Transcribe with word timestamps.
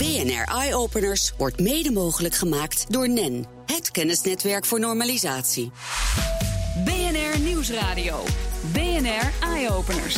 BNR 0.00 0.44
Eye 0.54 0.74
Openers 0.74 1.32
wordt 1.36 1.60
mede 1.60 1.90
mogelijk 1.90 2.34
gemaakt 2.34 2.86
door 2.88 3.08
NEN, 3.08 3.46
het 3.66 3.90
kennisnetwerk 3.90 4.64
voor 4.64 4.80
normalisatie. 4.80 5.70
BNR 6.84 7.40
Nieuwsradio. 7.40 8.24
BNR 8.72 9.32
Eye 9.40 9.70
Openers. 9.72 10.16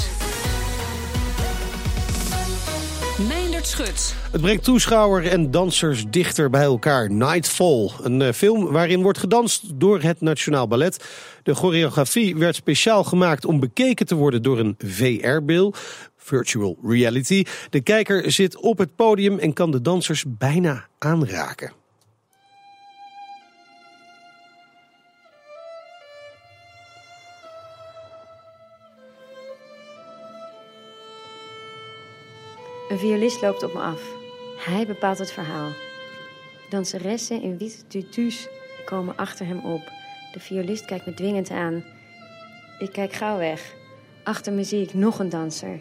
Meindert 3.28 3.66
Schut. 3.66 4.14
Het 4.32 4.40
brengt 4.40 4.64
toeschouwer 4.64 5.26
en 5.26 5.50
dansers 5.50 6.04
dichter 6.10 6.50
bij 6.50 6.62
elkaar. 6.62 7.10
Nightfall, 7.10 7.90
een 8.02 8.22
eh, 8.22 8.32
film 8.32 8.72
waarin 8.72 9.02
wordt 9.02 9.18
gedanst 9.18 9.80
door 9.80 10.02
het 10.02 10.20
Nationaal 10.20 10.68
Ballet. 10.68 11.04
De 11.42 11.54
choreografie 11.54 12.36
werd 12.36 12.54
speciaal 12.54 13.04
gemaakt 13.04 13.44
om 13.44 13.60
bekeken 13.60 14.06
te 14.06 14.14
worden 14.14 14.42
door 14.42 14.58
een 14.58 14.76
VR-bril. 14.78 15.74
Virtual 16.22 16.78
reality. 16.82 17.44
De 17.70 17.80
kijker 17.80 18.32
zit 18.32 18.56
op 18.56 18.78
het 18.78 18.96
podium 18.96 19.38
en 19.38 19.52
kan 19.52 19.70
de 19.70 19.80
dansers 19.80 20.24
bijna 20.28 20.86
aanraken. 20.98 21.72
Een 32.88 32.98
violist 32.98 33.40
loopt 33.40 33.62
op 33.62 33.72
me 33.72 33.80
af. 33.80 34.02
Hij 34.56 34.86
bepaalt 34.86 35.18
het 35.18 35.32
verhaal. 35.32 35.70
Danseressen 36.70 37.42
in 37.42 37.58
witte 37.58 37.86
tutus 37.86 38.48
komen 38.84 39.16
achter 39.16 39.46
hem 39.46 39.58
op. 39.58 39.90
De 40.32 40.40
violist 40.40 40.84
kijkt 40.84 41.06
me 41.06 41.14
dwingend 41.14 41.50
aan. 41.50 41.84
Ik 42.78 42.92
kijk 42.92 43.12
gauw 43.12 43.38
weg. 43.38 43.74
Achter 44.24 44.52
me 44.52 44.64
zie 44.64 44.82
ik 44.82 44.94
nog 44.94 45.18
een 45.18 45.28
danser. 45.28 45.80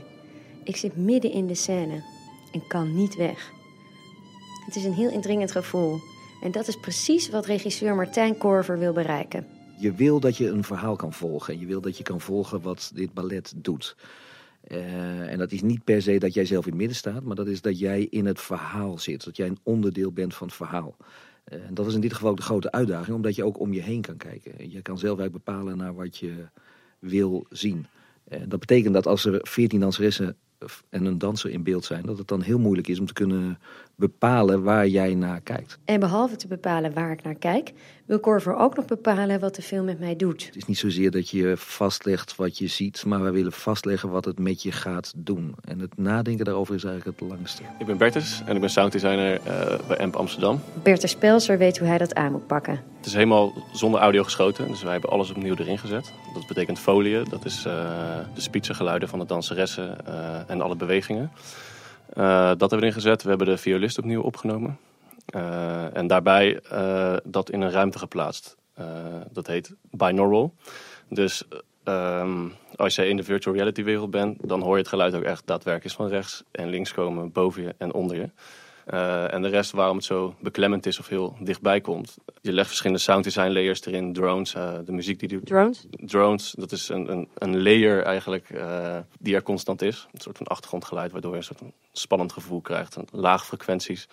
Ik 0.64 0.76
zit 0.76 0.96
midden 0.96 1.32
in 1.32 1.48
de 1.48 1.56
scène 1.56 2.04
en 2.52 2.68
kan 2.68 2.96
niet 2.96 3.16
weg. 3.16 3.52
Het 4.66 4.76
is 4.76 4.84
een 4.84 4.94
heel 4.94 5.12
indringend 5.12 5.52
gevoel. 5.52 6.00
En 6.42 6.52
dat 6.52 6.68
is 6.68 6.76
precies 6.76 7.30
wat 7.30 7.46
regisseur 7.46 7.96
Martijn 7.96 8.38
Korver 8.38 8.80
wil 8.80 8.94
bereiken. 8.94 9.46
Je 9.78 9.94
wil 9.94 10.20
dat 10.20 10.38
je 10.38 10.48
een 10.48 10.64
verhaal 10.64 10.96
kan 10.96 11.14
volgen. 11.14 11.60
Je 11.60 11.66
wil 11.66 11.82
dat 11.82 11.98
je 11.98 12.04
kan 12.04 12.22
volgen 12.22 12.62
wat 12.62 12.92
dit 12.94 13.14
ballet 13.14 13.54
doet. 13.56 13.96
Uh, 14.68 15.32
en 15.32 15.38
dat 15.38 15.52
is 15.52 15.62
niet 15.62 15.84
per 15.84 16.02
se 16.02 16.18
dat 16.18 16.34
jij 16.34 16.46
zelf 16.46 16.64
in 16.66 16.70
het 16.70 16.80
midden 16.80 16.98
staat, 16.98 17.24
maar 17.24 17.36
dat 17.36 17.48
is 17.48 17.62
dat 17.62 17.80
jij 17.80 18.08
in 18.10 18.26
het 18.26 18.42
verhaal 18.42 18.98
zit. 18.98 19.26
Dat 19.26 19.38
jij 19.38 19.48
een 19.48 19.60
onderdeel 19.64 20.12
bent 20.12 20.36
van 20.36 20.48
het 20.48 20.56
verhaal. 20.56 20.96
Uh, 21.54 21.66
en 21.68 21.74
dat 21.74 21.88
is 21.88 21.94
in 21.94 22.02
dit 22.02 22.14
geval 22.14 22.36
de 22.36 22.42
grote 22.42 22.72
uitdaging, 22.72 23.16
omdat 23.16 23.36
je 23.36 23.44
ook 23.44 23.60
om 23.60 23.74
je 23.74 23.82
heen 23.82 24.02
kan 24.02 24.18
kijken. 24.18 24.72
Je 24.72 24.82
kan 24.82 24.98
zelf 24.98 25.20
eigenlijk 25.20 25.46
bepalen 25.46 25.78
naar 25.78 25.96
wat 25.96 26.18
je 26.18 26.34
wil 27.00 27.46
zien. 27.50 27.86
Uh, 28.28 28.40
dat 28.48 28.60
betekent 28.60 28.94
dat 28.94 29.08
als 29.08 29.26
er 29.26 29.40
veertien 29.42 29.80
danseressen 29.80 30.38
en 30.90 31.06
een 31.06 31.18
danser 31.18 31.50
in 31.50 31.64
beeld 31.64 31.86
zijn, 31.86 32.06
dat 32.06 32.18
het 32.18 32.28
dan 32.28 32.42
heel 32.42 32.60
moeilijk 32.60 32.88
is 32.88 33.00
om 33.00 33.06
te 33.06 33.14
kunnen 33.14 33.60
bepalen 34.02 34.64
waar 34.64 34.88
jij 34.88 35.14
naar 35.14 35.42
kijkt. 35.42 35.80
En 35.86 36.00
behalve 36.00 36.36
te 36.36 36.48
bepalen 36.48 36.94
waar 36.94 37.12
ik 37.12 37.24
naar 37.24 37.36
kijk, 37.36 37.74
wil 38.06 38.20
Corver 38.20 38.56
ook 38.56 38.76
nog 38.76 38.86
bepalen 38.86 39.40
wat 39.40 39.56
de 39.56 39.62
film 39.62 39.86
met 39.86 40.00
mij 40.00 40.16
doet. 40.16 40.46
Het 40.46 40.56
is 40.56 40.66
niet 40.66 40.78
zozeer 40.78 41.12
dat 41.12 41.30
je 41.30 41.54
vastlegt 41.58 42.36
wat 42.36 42.58
je 42.58 42.68
ziet, 42.68 43.06
maar 43.06 43.22
wij 43.22 43.32
willen 43.32 43.52
vastleggen 43.52 44.10
wat 44.10 44.26
het 44.26 44.40
met 44.40 44.64
je 44.64 44.72
gaat 44.72 45.14
doen. 45.16 45.56
En 45.62 45.80
het 45.80 45.98
nadenken 45.98 46.46
daarover 46.46 46.76
is 46.76 46.84
eigenlijk 46.84 47.20
het 47.20 47.30
langste. 47.30 47.62
Ik 47.80 47.86
ben 47.86 47.98
Bertus 47.98 48.42
en 48.46 48.56
ik 48.56 48.62
ben 48.62 48.70
sounddesigner 48.70 49.34
uh, 49.34 49.88
bij 49.88 49.98
AMP 49.98 50.16
Amsterdam. 50.16 50.62
Bertus 50.84 51.16
Pelser 51.16 51.58
weet 51.58 51.78
hoe 51.78 51.88
hij 51.88 51.98
dat 51.98 52.16
aan 52.16 52.32
moet 52.32 52.48
pakken. 52.48 52.80
Het 52.98 53.06
is 53.06 53.14
helemaal 53.14 53.54
zonder 53.74 54.00
audio 54.00 54.24
geschoten, 54.24 54.68
dus 54.68 54.84
wij 54.84 54.92
hebben 54.92 55.10
alles 55.10 55.30
opnieuw 55.30 55.56
erin 55.56 55.78
gezet. 55.78 56.14
Dat 56.34 56.48
betekent 56.48 56.80
folie, 56.80 57.30
dat 57.30 57.46
is 57.46 57.66
uh, 57.68 57.74
de 58.34 58.42
spitsengeluiden 58.42 59.10
van 59.10 59.20
de 59.20 59.26
danseressen 59.26 59.98
uh, 60.08 60.50
en 60.50 60.62
alle 60.62 60.76
bewegingen. 60.76 61.32
Uh, 62.18 62.48
dat 62.48 62.60
hebben 62.60 62.70
we 62.70 62.76
erin 62.76 62.94
gezet. 62.94 63.24
We 63.24 63.30
hebben 63.30 63.48
de 63.48 63.58
violist 63.58 63.98
opnieuw 63.98 64.22
opgenomen. 64.22 64.80
Uh, 65.36 65.98
en 65.98 66.08
daarbij 66.08 66.60
uh, 66.72 67.16
dat 67.24 67.50
in 67.50 67.62
een 67.62 67.72
ruimte 67.72 67.98
geplaatst. 67.98 68.58
dat 69.32 69.48
heet 69.48 69.76
binaural. 69.92 70.54
Dus 71.10 71.44
um, 71.84 72.54
als 72.76 72.96
je 72.96 73.08
in 73.08 73.18
de 73.18 73.24
virtual 73.24 73.56
reality 73.56 73.84
wereld 73.84 74.12
bent, 74.12 74.50
dan 74.50 74.62
hoor 74.62 74.74
je 74.74 74.80
het 74.80 74.88
geluid 74.88 75.16
ook 75.16 75.24
echt 75.24 75.48
daadwerkelijk 75.48 75.96
van 75.96 76.08
rechts 76.08 76.44
en 76.52 76.70
links 76.70 76.94
komen, 76.94 77.32
boven 77.32 77.64
je 77.64 77.76
en 77.78 77.94
onder 77.94 78.16
je. 78.16 78.30
Uh, 78.94 79.34
en 79.34 79.42
de 79.42 79.48
rest 79.48 79.72
waarom 79.72 79.96
het 79.96 80.06
zo 80.06 80.36
beklemmend 80.40 80.86
is 80.86 81.00
of 81.00 81.08
heel 81.08 81.36
dichtbij 81.40 81.82
komt. 81.82 82.18
Je 82.42 82.52
legt 82.52 82.68
verschillende 82.68 83.02
sound 83.02 83.24
design 83.24 83.52
layers 83.52 83.86
erin, 83.86 84.14
drones, 84.14 84.56
uh, 84.56 84.74
de 84.86 84.92
muziek 84.92 85.20
die 85.20 85.30
doet. 85.30 85.46
Drones? 85.46 85.86
Drones, 85.90 86.54
dat 86.58 86.72
is 86.72 86.90
een, 86.90 87.12
een, 87.12 87.28
een 87.38 87.62
layer 87.62 88.04
eigenlijk 88.04 88.50
uh, 88.50 88.98
die 89.20 89.36
er 89.36 89.44
constant 89.44 89.82
is. 89.82 90.08
Een 90.14 90.22
soort 90.22 90.38
van 90.38 90.48
achtergrondgeluid 90.48 91.12
waardoor 91.12 91.32
je 91.32 91.38
een 91.38 91.44
soort 91.44 91.60
van 91.60 91.74
spannend 91.92 92.34
gevoel 92.34 92.62
krijgt. 92.62 92.96
En 92.96 93.06
laag 93.12 93.46
frequenties. 93.46 94.08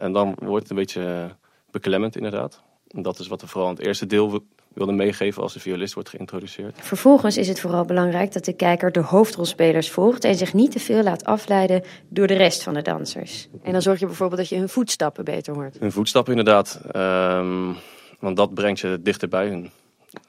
en 0.00 0.12
dan 0.12 0.34
wordt 0.38 0.62
het 0.62 0.70
een 0.70 0.76
beetje 0.76 1.36
beklemmend 1.70 2.16
inderdaad. 2.16 2.62
En 2.88 3.02
dat 3.02 3.18
is 3.18 3.26
wat 3.26 3.40
we 3.40 3.46
vooral 3.46 3.70
in 3.70 3.76
het 3.76 3.86
eerste 3.86 4.06
deel 4.06 4.42
wilde 4.76 4.92
meegeven 4.92 5.42
als 5.42 5.52
de 5.52 5.60
violist 5.60 5.94
wordt 5.94 6.08
geïntroduceerd. 6.08 6.78
Vervolgens 6.80 7.36
is 7.36 7.48
het 7.48 7.60
vooral 7.60 7.84
belangrijk 7.84 8.32
dat 8.32 8.44
de 8.44 8.52
kijker 8.52 8.92
de 8.92 9.00
hoofdrolspelers 9.00 9.90
volgt 9.90 10.24
en 10.24 10.34
zich 10.34 10.54
niet 10.54 10.70
te 10.70 10.78
veel 10.78 11.02
laat 11.02 11.24
afleiden 11.24 11.82
door 12.08 12.26
de 12.26 12.34
rest 12.34 12.62
van 12.62 12.74
de 12.74 12.82
dansers. 12.82 13.48
En 13.62 13.72
dan 13.72 13.82
zorg 13.82 14.00
je 14.00 14.06
bijvoorbeeld 14.06 14.40
dat 14.40 14.48
je 14.48 14.56
hun 14.56 14.68
voetstappen 14.68 15.24
beter 15.24 15.54
hoort. 15.54 15.78
Hun 15.78 15.92
voetstappen 15.92 16.36
inderdaad, 16.36 16.80
um, 16.96 17.76
want 18.20 18.36
dat 18.36 18.54
brengt 18.54 18.80
je 18.80 18.98
dichter 19.02 19.28
bij 19.28 19.48
hun. 19.48 19.70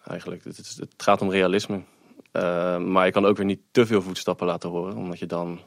Eigenlijk, 0.06 0.44
het, 0.44 0.58
het, 0.58 0.78
het 0.80 0.94
gaat 0.98 1.22
om 1.22 1.32
realisme. 1.32 1.82
Uh, 2.34 2.78
maar 2.78 3.06
je 3.06 3.12
kan 3.12 3.26
ook 3.26 3.38
weer 3.38 3.46
niet 3.46 3.62
te 3.72 3.86
veel 3.86 4.02
voetstappen 4.02 4.48
laten 4.48 4.70
horen, 4.70 4.96
omdat 4.96 5.20
je 5.20 5.26
dan 5.26 5.60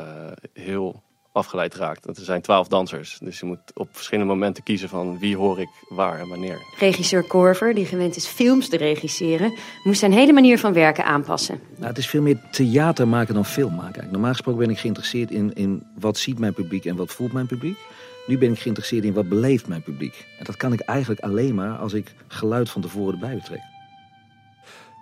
uh, 0.00 0.06
heel 0.52 1.02
afgeleid 1.32 1.74
raakt. 1.74 2.06
Er 2.06 2.24
zijn 2.24 2.42
twaalf 2.42 2.68
dansers, 2.68 3.18
dus 3.22 3.38
je 3.38 3.46
moet 3.46 3.58
op 3.74 3.88
verschillende 3.92 4.32
momenten 4.32 4.62
kiezen 4.62 4.88
van 4.88 5.18
wie 5.18 5.36
hoor 5.36 5.60
ik 5.60 5.68
waar 5.88 6.18
en 6.18 6.28
wanneer. 6.28 6.58
Regisseur 6.78 7.22
Korver, 7.22 7.74
die 7.74 7.86
gewend 7.86 8.16
is 8.16 8.26
films 8.26 8.68
te 8.68 8.76
regisseren, 8.76 9.54
moest 9.84 9.98
zijn 9.98 10.12
hele 10.12 10.32
manier 10.32 10.58
van 10.58 10.72
werken 10.72 11.04
aanpassen. 11.04 11.60
Nou, 11.76 11.86
het 11.86 11.98
is 11.98 12.08
veel 12.08 12.22
meer 12.22 12.40
theater 12.50 13.08
maken 13.08 13.34
dan 13.34 13.44
film 13.44 13.70
maken. 13.70 13.84
Eigenlijk. 13.84 14.12
Normaal 14.12 14.32
gesproken 14.32 14.60
ben 14.60 14.70
ik 14.70 14.78
geïnteresseerd 14.78 15.30
in, 15.30 15.54
in 15.54 15.86
wat 15.98 16.18
ziet 16.18 16.38
mijn 16.38 16.54
publiek 16.54 16.84
en 16.84 16.96
wat 16.96 17.12
voelt 17.12 17.32
mijn 17.32 17.46
publiek. 17.46 17.78
Nu 18.26 18.38
ben 18.38 18.52
ik 18.52 18.58
geïnteresseerd 18.58 19.04
in 19.04 19.12
wat 19.12 19.28
beleeft 19.28 19.68
mijn 19.68 19.82
publiek. 19.82 20.26
En 20.38 20.44
dat 20.44 20.56
kan 20.56 20.72
ik 20.72 20.80
eigenlijk 20.80 21.20
alleen 21.20 21.54
maar 21.54 21.76
als 21.76 21.92
ik 21.92 22.14
geluid 22.26 22.70
van 22.70 22.82
tevoren 22.82 23.12
erbij 23.12 23.34
betrek. 23.34 23.60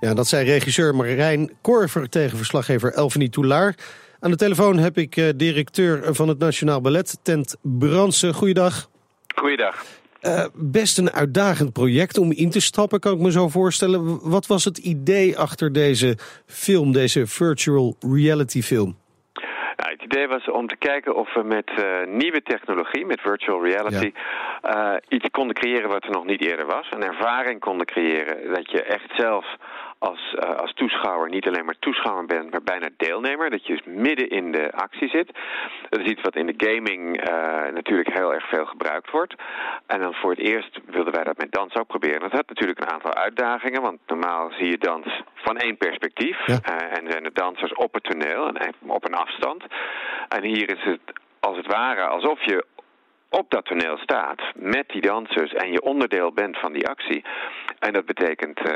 Ja, 0.01 0.15
dat 0.15 0.27
zei 0.27 0.45
regisseur 0.45 0.95
Marijn 0.95 1.51
Korver 1.61 2.09
tegen 2.09 2.37
verslaggever 2.37 2.93
Elfanie 2.93 3.31
Toulaar. 3.31 3.75
Aan 4.27 4.33
de 4.33 4.39
telefoon 4.39 4.79
heb 4.79 4.97
ik 4.97 5.17
uh, 5.17 5.29
directeur 5.37 6.15
van 6.15 6.29
het 6.29 6.39
Nationaal 6.39 6.81
Ballet, 6.81 7.19
Tent 7.23 7.57
Bransen. 7.63 8.35
Goeiedag. 8.35 8.89
Goeiedag. 9.35 9.85
Uh, 10.23 10.45
best 10.55 10.99
een 10.99 11.11
uitdagend 11.11 11.73
project 11.73 12.19
om 12.19 12.33
in 12.33 12.51
te 12.51 12.61
stappen, 12.61 13.01
kan 13.01 13.13
ik 13.13 13.19
me 13.19 13.31
zo 13.31 13.49
voorstellen. 13.49 14.31
Wat 14.31 14.47
was 14.47 14.65
het 14.65 14.79
idee 14.79 15.39
achter 15.39 15.73
deze 15.73 16.19
film, 16.47 16.93
deze 16.93 17.27
virtual 17.27 17.97
reality 18.01 18.63
film? 18.63 18.97
Nou, 19.77 19.91
het 19.91 20.03
idee 20.03 20.29
was 20.29 20.51
om 20.51 20.67
te 20.67 20.77
kijken 20.77 21.17
of 21.17 21.35
we 21.35 21.43
met 21.43 21.71
uh, 21.79 21.85
nieuwe 22.07 22.43
technologie, 22.43 23.07
met 23.07 23.21
virtual 23.21 23.65
reality, 23.65 24.13
ja. 24.63 24.95
uh, 24.95 24.97
iets 25.09 25.29
konden 25.31 25.55
creëren 25.55 25.89
wat 25.89 26.05
er 26.05 26.11
nog 26.11 26.25
niet 26.25 26.45
eerder 26.45 26.67
was. 26.67 26.87
Een 26.91 27.03
ervaring 27.03 27.61
konden 27.61 27.87
creëren 27.87 28.55
dat 28.55 28.71
je 28.71 28.83
echt 28.83 29.11
zelf 29.17 29.45
als, 29.99 30.35
uh, 30.35 30.55
als 30.57 30.73
toeschouwer 30.75 31.29
niet 31.29 31.47
alleen 31.47 31.65
maar 31.65 31.79
toeschouwer 31.79 32.27
bent, 32.27 32.51
maar 32.51 32.63
bijna 32.63 32.89
deelnemer. 32.97 33.51
Dat 33.51 33.67
je 33.67 33.73
dus 33.73 33.95
midden 33.95 34.29
in 34.29 34.53
de 34.53 34.73
actie 34.73 35.09
zit. 35.09 35.31
Dat 35.89 36.01
is 36.01 36.11
iets 36.11 36.23
wat 36.23 36.37
in 36.37 36.47
de 36.47 36.67
gaming 36.67 37.29
uh, 37.29 37.73
natuurlijk 37.73 38.13
heel 38.13 38.35
erg 38.35 38.49
veel 38.49 38.67
gebruikt 38.67 39.11
wordt. 39.11 39.35
En 39.87 40.01
dan 40.01 40.15
voor 40.15 40.31
het 40.31 40.39
eerst 40.39 40.81
wilden 40.87 41.13
wij 41.13 41.25
dat 41.25 41.37
met 41.37 41.53
dans 41.53 41.75
ook 41.75 41.87
proberen. 41.87 42.21
Dat 42.21 42.33
had 42.33 42.49
natuurlijk 42.49 42.81
een 42.81 42.91
aantal 42.91 43.15
uitdagingen, 43.15 43.83
want 43.83 43.99
normaal 44.07 44.51
zie 44.51 44.71
je 44.71 44.79
dans 44.79 45.23
van 45.35 45.57
één 45.57 45.77
perspectief. 45.77 46.47
Ja. 46.47 46.59
Uh, 46.71 46.99
en 46.99 47.11
zijn 47.11 47.23
de 47.23 47.33
dansers 47.33 47.73
op 47.73 47.95
het 47.95 48.05
toneel 48.05 48.49
en 48.49 48.75
op 48.87 49.05
een 49.05 49.15
afstand. 49.15 49.65
En 50.29 50.43
hier 50.43 50.71
is 50.71 50.83
het 50.85 51.01
als 51.41 51.57
het 51.57 51.67
ware 51.67 52.07
alsof 52.07 52.45
je 52.45 52.65
op 53.31 53.51
dat 53.51 53.65
toneel 53.65 53.97
staat 53.97 54.41
met 54.55 54.89
die 54.89 55.01
dansers 55.01 55.53
en 55.53 55.73
je 55.73 55.83
onderdeel 55.83 56.33
bent 56.33 56.59
van 56.59 56.73
die 56.73 56.89
actie. 56.89 57.25
En 57.79 57.93
dat 57.93 58.05
betekent 58.07 58.61
uh, 58.67 58.73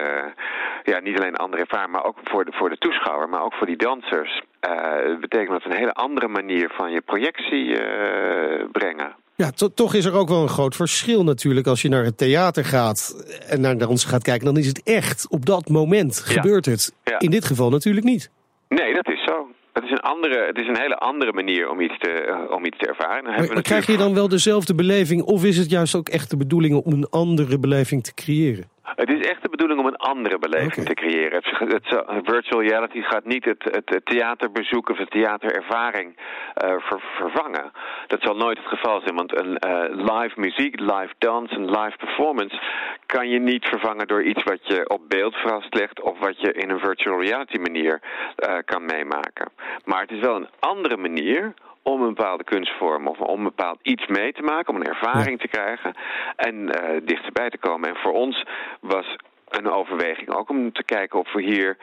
ja, 0.83 1.01
niet 1.01 1.17
alleen 1.17 1.29
een 1.29 1.37
andere 1.37 1.63
ervaring, 1.63 1.93
maar 1.93 2.05
ook 2.05 2.19
voor 2.25 2.45
de, 2.45 2.53
voor 2.53 2.71
de 2.71 2.79
toeschouwer, 2.79 3.29
maar 3.29 3.43
ook 3.43 3.55
voor 3.55 3.67
die 3.67 3.77
dansers. 3.77 4.43
Uh, 4.69 5.11
het 5.11 5.21
betekent 5.21 5.51
dat 5.51 5.73
een 5.73 5.79
hele 5.79 5.93
andere 5.93 6.29
manier 6.29 6.71
van 6.77 6.91
je 6.93 7.01
projectie 7.01 7.67
uh, 7.67 8.65
brengen. 8.73 9.15
Ja, 9.35 9.51
to 9.51 9.69
toch 9.75 9.95
is 9.95 10.05
er 10.05 10.15
ook 10.15 10.29
wel 10.29 10.43
een 10.43 10.49
groot 10.49 10.77
verschil 10.77 11.25
natuurlijk. 11.25 11.67
Als 11.67 11.83
je 11.83 11.89
naar 11.89 12.05
het 12.05 12.19
theater 12.19 12.65
gaat 12.65 13.25
en 13.49 13.61
naar 13.61 13.79
dansen 13.79 14.09
gaat 14.09 14.23
kijken, 14.23 14.45
dan 14.47 14.57
is 14.57 14.67
het 14.67 14.83
echt 14.83 15.29
op 15.31 15.47
dat 15.47 15.69
moment 15.69 16.25
Ja. 16.27 16.33
gebeurt 16.33 16.67
het. 16.67 16.95
Ja. 17.05 17.19
In 17.19 17.31
dit 17.31 17.45
geval 17.45 17.71
natuurlijk 17.71 18.07
niet. 18.07 18.31
Nee, 18.69 18.95
dat 18.95 19.09
is 19.09 19.25
zo. 19.25 19.49
Het 20.11 20.19
is 20.19 20.27
een, 20.27 20.33
andere, 20.33 20.47
het 20.47 20.59
is 20.59 20.67
een 20.67 20.81
hele 20.81 20.97
andere 20.97 21.33
manier 21.33 21.71
om 21.71 21.81
iets 21.81 21.99
te, 21.99 22.27
uh, 22.29 22.51
om 22.57 22.65
iets 22.65 22.79
te 22.79 22.87
ervaren. 22.87 23.25
Dan 23.25 23.55
Maar, 23.55 23.63
krijg 23.63 23.87
je 23.87 23.97
dan 23.97 24.15
wel 24.15 24.29
dezelfde 24.29 24.75
beleving 24.75 25.23
of 25.23 25.45
is 25.45 25.57
het 25.57 25.71
juist 25.71 25.95
ook 25.95 26.09
echt 26.09 26.31
de 26.31 26.37
bedoeling 26.37 26.75
om 26.75 26.93
een 26.93 27.09
andere 27.11 27.59
beleving 27.59 28.03
te 28.05 28.15
creëren? 28.15 28.69
Het 28.97 29.11
is 29.11 29.27
echt 29.27 29.43
de 29.43 29.49
bedoeling 29.49 29.81
om 29.81 29.87
een 29.87 29.97
andere 29.97 30.39
beleving 30.39 30.87
te 30.87 30.95
creëren. 30.95 31.33
Het, 31.33 31.59
het, 31.59 31.91
het- 31.91 32.25
virtual 32.25 32.63
reality 32.63 33.01
gaat 33.01 33.25
niet 33.25 33.45
het, 33.45 33.65
het, 33.85 34.01
theaterbezoek 34.05 34.89
of 34.91 34.97
de 34.97 35.07
theaterervaring 35.07 36.17
eh, 36.55 36.71
ver- 36.79 37.01
vervangen. 37.17 37.71
Dat 38.07 38.23
zal 38.23 38.37
nooit 38.37 38.59
het 38.59 38.67
geval 38.67 39.01
zijn, 39.01 39.15
want 39.15 39.39
een 39.41 39.59
uh, 39.67 39.83
live 39.91 40.41
muziek, 40.41 40.81
live 40.81 41.13
dans, 41.19 41.51
een 41.51 41.71
live 41.71 41.97
performance 41.97 42.61
kan 43.07 43.29
je 43.29 43.39
niet 43.39 43.65
vervangen 43.65 44.07
door 44.07 44.23
iets 44.23 44.43
wat 44.43 44.59
je 44.63 44.89
op 44.89 45.01
beeld 45.09 45.37
vastlegt 45.37 46.01
of 46.03 46.19
wat 46.19 46.41
je 46.41 46.53
in 46.53 46.71
een 46.71 46.79
virtual 46.79 47.23
reality 47.23 47.59
manier 47.59 48.01
uh, 48.49 48.55
kan 48.65 48.85
meemaken. 48.85 49.49
Maar 49.85 50.00
het 50.01 50.11
is 50.11 50.21
wel 50.21 50.37
een 50.37 50.49
andere 50.59 50.97
manier 50.97 51.55
om 51.83 52.03
een 52.03 52.15
bepaalde 52.15 52.45
kunstvorm 52.45 53.09
of 53.09 53.19
om 53.19 53.39
een 53.39 53.45
bepaald 53.45 53.79
iets 53.83 54.07
mee 54.07 54.33
te 54.33 54.43
maken, 54.43 54.75
om 54.75 54.81
een 54.81 54.87
ervaring 54.87 55.41
te 55.41 55.49
krijgen 55.49 55.95
en 56.37 56.55
uh, 56.55 57.01
dichterbij 57.03 57.51
te 57.51 57.59
komen. 57.59 57.89
En 57.89 57.97
voor 57.97 58.13
ons 58.13 58.45
was 58.81 59.17
een 59.49 59.71
overweging 59.71 60.35
ook 60.35 60.49
om 60.49 60.73
te 60.73 60.85
kijken 60.85 61.19
of 61.19 61.33
we 61.33 61.43
hier 61.43 61.77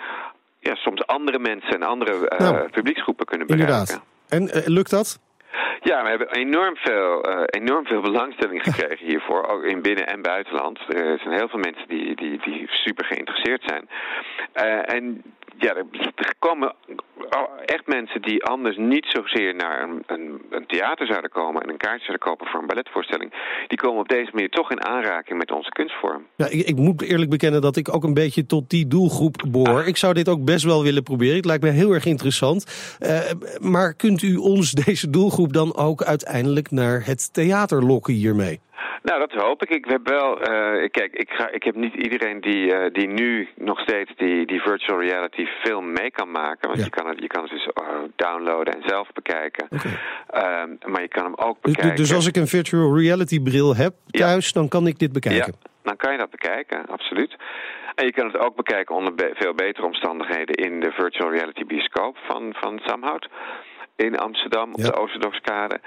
ja, 0.59 0.75
soms 0.75 1.05
andere 1.05 1.39
mensen 1.39 1.69
en 1.69 1.83
andere 1.83 2.11
uh, 2.13 2.39
nou, 2.39 2.69
publieksgroepen 2.69 3.25
kunnen 3.25 3.47
bereiken. 3.47 3.77
Inderdaad. 3.77 4.05
En 4.29 4.61
uh, 4.61 4.67
lukt 4.75 4.89
dat? 4.89 5.19
Ja, 5.81 6.03
we 6.03 6.09
hebben 6.09 6.31
enorm 6.31 6.75
veel, 6.75 7.29
uh, 7.29 7.43
enorm 7.45 7.85
veel 7.85 8.01
belangstelling 8.01 8.63
gekregen 8.63 9.05
hiervoor, 9.11 9.47
ook 9.47 9.63
in 9.63 9.81
binnen- 9.81 10.07
en 10.07 10.21
buitenland. 10.21 10.79
Er 10.87 11.19
zijn 11.19 11.35
heel 11.35 11.47
veel 11.47 11.59
mensen 11.59 11.87
die, 11.87 12.15
die, 12.15 12.39
die 12.41 12.67
super 12.67 13.05
geïnteresseerd 13.05 13.63
zijn. 13.65 13.89
Uh, 14.55 14.93
en 14.95 15.23
ja, 15.57 15.75
er 15.75 16.35
komen 16.39 16.75
echt 17.65 17.87
mensen 17.87 18.21
die 18.21 18.43
anders 18.43 18.77
niet 18.77 19.05
zozeer 19.07 19.55
naar 19.55 19.83
een, 19.83 20.03
een, 20.05 20.41
een, 20.49 20.65
theater 20.67 21.07
zouden 21.07 21.29
komen 21.29 21.61
en 21.61 21.69
een 21.69 21.77
kaartje 21.77 22.05
zouden 22.05 22.27
kopen 22.27 22.47
voor 22.47 22.59
een 22.59 22.67
balletvoorstelling. 22.67 23.33
Die 23.67 23.77
komen 23.77 23.99
op 23.99 24.07
deze 24.07 24.29
manier 24.33 24.49
toch 24.49 24.71
in 24.71 24.85
aanraking 24.85 25.37
met 25.37 25.51
onze 25.51 25.69
kunstvorm. 25.69 26.25
Ja, 26.35 26.47
ik, 26.49 26.67
ik 26.67 26.75
moet 26.75 27.01
eerlijk 27.01 27.29
bekennen 27.29 27.61
dat 27.61 27.75
ik 27.75 27.93
ook 27.95 28.03
een 28.03 28.13
beetje 28.13 28.45
tot 28.45 28.69
die 28.69 28.87
doelgroep 28.87 29.45
behoor. 29.47 29.83
Ik 29.85 29.97
zou 29.97 30.13
dit 30.13 30.29
ook 30.29 30.45
best 30.45 30.65
wel 30.65 30.83
willen 30.83 31.03
proberen. 31.03 31.35
Het 31.35 31.45
lijkt 31.45 31.63
me 31.63 31.69
heel 31.69 31.93
erg 31.93 32.05
interessant. 32.05 32.97
Uh, 32.99 33.19
maar 33.59 33.93
kunt 33.93 34.21
u 34.21 34.35
ons, 34.35 34.71
deze 34.71 35.09
doelgroep, 35.09 35.53
dan 35.53 35.75
ook 35.75 36.03
uiteindelijk 36.03 36.71
naar 36.71 37.05
het 37.05 37.33
theater 37.33 37.83
lokken 37.83 38.13
hiermee? 38.13 38.59
Nou, 39.03 39.19
dat 39.19 39.31
hoop 39.43 39.61
ik. 39.61 39.69
Ik 39.69 39.85
heb 39.85 40.07
wel, 40.09 40.39
uh, 40.39 40.89
kijk, 40.91 41.13
ik, 41.13 41.29
ga, 41.29 41.49
ik 41.49 41.63
heb 41.63 41.75
niet 41.75 41.93
iedereen 41.93 42.41
die, 42.41 42.65
uh, 42.65 42.85
die 42.91 43.07
nu 43.07 43.49
nog 43.55 43.79
steeds 43.79 44.11
die, 44.15 44.45
die 44.45 44.61
virtual 44.61 45.01
reality 45.01 45.45
film 45.63 45.91
mee 45.91 46.11
kan 46.11 46.31
maken. 46.31 46.67
Want 46.67 46.79
ja. 46.79 46.85
je, 46.85 46.89
kan 46.89 47.07
het, 47.07 47.19
je 47.19 47.27
kan 47.27 47.43
het 47.43 47.51
dus 47.51 47.65
uh, 47.65 47.87
downloaden 48.15 48.73
en 48.73 48.81
zelf 48.85 49.07
bekijken. 49.13 49.67
Okay. 49.71 50.77
maar 50.85 51.01
je 51.01 51.07
kan 51.07 51.23
hem 51.23 51.35
ook 51.35 51.61
bekijken. 51.61 51.95
Dus, 51.95 52.07
dus 52.07 52.15
als 52.15 52.27
ik 52.27 52.35
een 52.35 52.47
virtual 52.47 52.97
reality 52.97 53.41
bril 53.41 53.75
heb 53.75 53.93
thuis, 54.07 54.45
ja. 54.45 54.59
dan 54.59 54.69
kan 54.69 54.87
ik 54.87 54.99
dit 54.99 55.11
bekijken? 55.11 55.53
Ja, 55.61 55.69
dan 55.83 55.95
kan 55.95 56.11
je 56.11 56.17
dat 56.17 56.29
bekijken, 56.29 56.85
absoluut. 56.85 57.35
En 57.95 58.05
je 58.05 58.13
kan 58.13 58.25
het 58.25 58.37
ook 58.37 58.55
bekijken 58.55 58.95
onder 58.95 59.15
be 59.15 59.31
veel 59.33 59.53
betere 59.53 59.85
omstandigheden 59.85 60.55
in 60.55 60.79
de 60.79 60.91
virtual 60.91 61.31
reality 61.31 61.65
bioscoop 61.65 62.17
van, 62.17 62.53
van 62.53 62.79
Samhout 62.85 63.27
in 63.95 64.17
Amsterdam 64.17 64.73
op 64.73 64.79
ja. 64.79 64.85
de 64.85 64.95
Oosterdorpskade. 64.95 65.79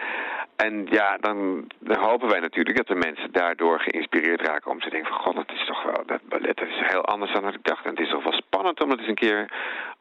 En 0.64 0.86
ja, 0.90 1.16
dan, 1.20 1.64
dan, 1.78 1.98
hopen 1.98 2.28
wij 2.28 2.40
natuurlijk 2.40 2.76
dat 2.76 2.86
de 2.86 3.04
mensen 3.06 3.32
daardoor 3.32 3.80
geïnspireerd 3.80 4.40
raken 4.40 4.70
om 4.70 4.80
te 4.80 4.90
denken 4.90 5.12
van 5.12 5.20
god, 5.20 5.34
dat 5.34 5.50
is 5.54 5.66
toch 5.66 5.82
wel, 5.82 6.02
dat 6.06 6.20
ballet 6.28 6.60
is 6.60 6.90
heel 6.92 7.04
anders 7.04 7.32
dan 7.32 7.42
wat 7.42 7.54
ik 7.54 7.64
dacht. 7.64 7.84
En 7.84 7.90
het 7.90 8.00
is 8.00 8.10
toch 8.10 8.22
wel 8.22 8.32
spannend 8.32 8.82
om 8.82 8.90
het 8.90 8.98
eens 8.98 9.08
een 9.08 9.14
keer 9.14 9.52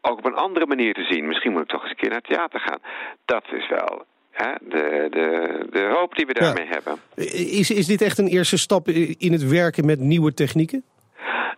ook 0.02 0.18
op 0.18 0.26
een 0.26 0.44
andere 0.46 0.66
manier 0.66 0.94
te 0.94 1.08
zien. 1.10 1.28
Misschien 1.28 1.52
moet 1.52 1.62
ik 1.62 1.68
toch 1.68 1.82
eens 1.82 1.92
een 1.92 1.98
keer 1.98 2.10
naar 2.10 2.18
het 2.18 2.28
theater 2.28 2.60
gaan. 2.60 2.80
Dat 3.26 3.46
is 3.52 3.70
wel 3.70 4.06
hè, 4.32 4.52
de, 4.62 5.08
de, 5.10 5.66
de 5.72 5.90
hoop 5.96 6.16
die 6.16 6.26
we 6.26 6.34
daarmee 6.34 6.66
ja. 6.66 6.72
hebben. 6.72 6.98
Is, 7.60 7.72
is 7.72 7.88
dit 7.88 8.02
echt 8.02 8.18
een 8.18 8.28
eerste 8.28 8.58
stap 8.58 8.88
in 9.18 9.32
het 9.32 9.48
werken 9.50 9.86
met 9.86 10.00
nieuwe 10.00 10.34
technieken? 10.34 10.84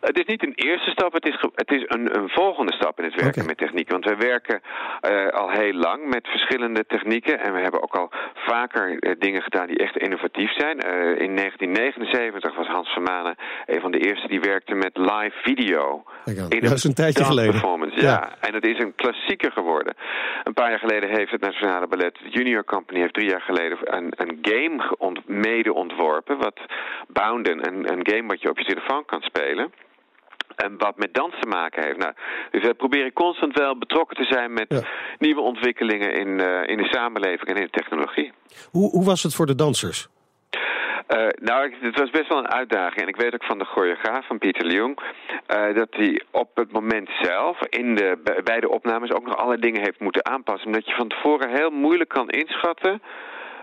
Het 0.01 0.19
is 0.19 0.25
niet 0.25 0.43
een 0.45 0.55
eerste 0.55 0.91
stap, 0.91 1.13
het 1.13 1.27
is, 1.27 1.37
het 1.55 1.71
is 1.71 1.83
een, 1.87 2.17
een 2.19 2.29
volgende 2.29 2.73
stap 2.73 2.97
in 2.99 3.05
het 3.05 3.15
werken 3.15 3.41
okay. 3.41 3.45
met 3.45 3.57
technieken. 3.57 3.93
Want 3.93 4.05
wij 4.05 4.17
werken 4.17 4.61
uh, 4.61 5.27
al 5.27 5.49
heel 5.49 5.73
lang 5.73 6.09
met 6.09 6.27
verschillende 6.27 6.85
technieken. 6.87 7.39
En 7.39 7.53
we 7.53 7.59
hebben 7.59 7.83
ook 7.83 7.95
al 7.95 8.09
vaker 8.35 8.89
uh, 8.89 9.15
dingen 9.19 9.41
gedaan 9.41 9.67
die 9.67 9.77
echt 9.77 9.97
innovatief 9.97 10.51
zijn. 10.53 10.77
Uh, 10.77 10.91
in 11.25 11.35
1979 11.35 12.55
was 12.55 12.67
Hans 12.67 12.89
Vermanen 12.89 13.35
een 13.65 13.81
van 13.81 13.91
de 13.91 13.99
eerste 13.99 14.27
die 14.27 14.39
werkte 14.39 14.75
met 14.75 14.97
live 14.97 15.37
video. 15.43 16.03
In 16.25 16.59
dat 16.59 16.71
is 16.71 16.83
een 16.83 16.93
tijdje 16.93 17.23
geleden. 17.23 17.51
Performance. 17.51 18.01
Ja. 18.01 18.01
ja, 18.01 18.35
en 18.39 18.51
dat 18.51 18.65
is 18.65 18.79
een 18.79 18.95
klassieker 18.95 19.51
geworden. 19.51 19.93
Een 20.43 20.53
paar 20.53 20.69
jaar 20.69 20.79
geleden 20.79 21.09
heeft 21.09 21.31
het 21.31 21.41
Nationale 21.41 21.87
Ballet 21.87 22.17
Junior 22.29 22.63
Company 22.63 22.99
heeft 22.99 23.13
drie 23.13 23.29
jaar 23.29 23.41
geleden 23.41 23.77
een, 23.81 24.13
een 24.15 24.37
game 24.41 24.95
ont, 24.97 25.27
mede 25.27 25.73
ontworpen. 25.73 26.37
Wat 26.37 26.59
Bounden, 27.07 27.67
een, 27.67 27.91
een 27.91 28.07
game 28.07 28.27
wat 28.27 28.41
je 28.41 28.49
op 28.49 28.57
je 28.57 28.65
telefoon 28.65 29.05
kan 29.05 29.21
spelen. 29.21 29.71
En 30.63 30.77
wat 30.77 30.97
met 30.97 31.13
dans 31.13 31.33
te 31.39 31.47
maken 31.47 31.83
heeft. 31.83 31.97
Nou, 31.97 32.13
dus 32.51 32.61
we 32.61 32.73
proberen 32.73 33.13
constant 33.13 33.57
wel 33.57 33.77
betrokken 33.77 34.17
te 34.17 34.33
zijn 34.33 34.53
met 34.53 34.65
ja. 34.67 34.81
nieuwe 35.17 35.41
ontwikkelingen 35.41 36.13
in, 36.13 36.27
uh, 36.27 36.67
in 36.67 36.77
de 36.77 36.89
samenleving 36.91 37.49
en 37.49 37.55
in 37.55 37.63
de 37.63 37.79
technologie. 37.79 38.31
Hoe, 38.71 38.89
hoe 38.89 39.05
was 39.05 39.23
het 39.23 39.35
voor 39.35 39.45
de 39.45 39.55
dansers? 39.55 40.07
Uh, 41.07 41.27
nou, 41.41 41.73
het 41.79 41.99
was 41.99 42.09
best 42.09 42.27
wel 42.27 42.37
een 42.37 42.51
uitdaging. 42.51 43.01
En 43.01 43.07
ik 43.07 43.15
weet 43.15 43.33
ook 43.33 43.43
van 43.43 43.57
de 43.57 43.65
choreograaf, 43.65 44.27
van 44.27 44.37
Pieter 44.37 44.65
Leung, 44.65 44.99
uh, 44.99 45.75
dat 45.75 45.87
hij 45.89 46.21
op 46.31 46.49
het 46.55 46.71
moment 46.71 47.09
zelf, 47.21 47.57
in 47.69 47.95
de, 47.95 48.39
bij 48.43 48.59
de 48.59 48.69
opnames, 48.69 49.11
ook 49.11 49.25
nog 49.25 49.35
allerlei 49.35 49.61
dingen 49.61 49.81
heeft 49.81 49.99
moeten 49.99 50.25
aanpassen. 50.25 50.67
Omdat 50.67 50.85
je 50.85 50.95
van 50.95 51.07
tevoren 51.07 51.55
heel 51.55 51.69
moeilijk 51.69 52.09
kan 52.09 52.29
inschatten 52.29 53.01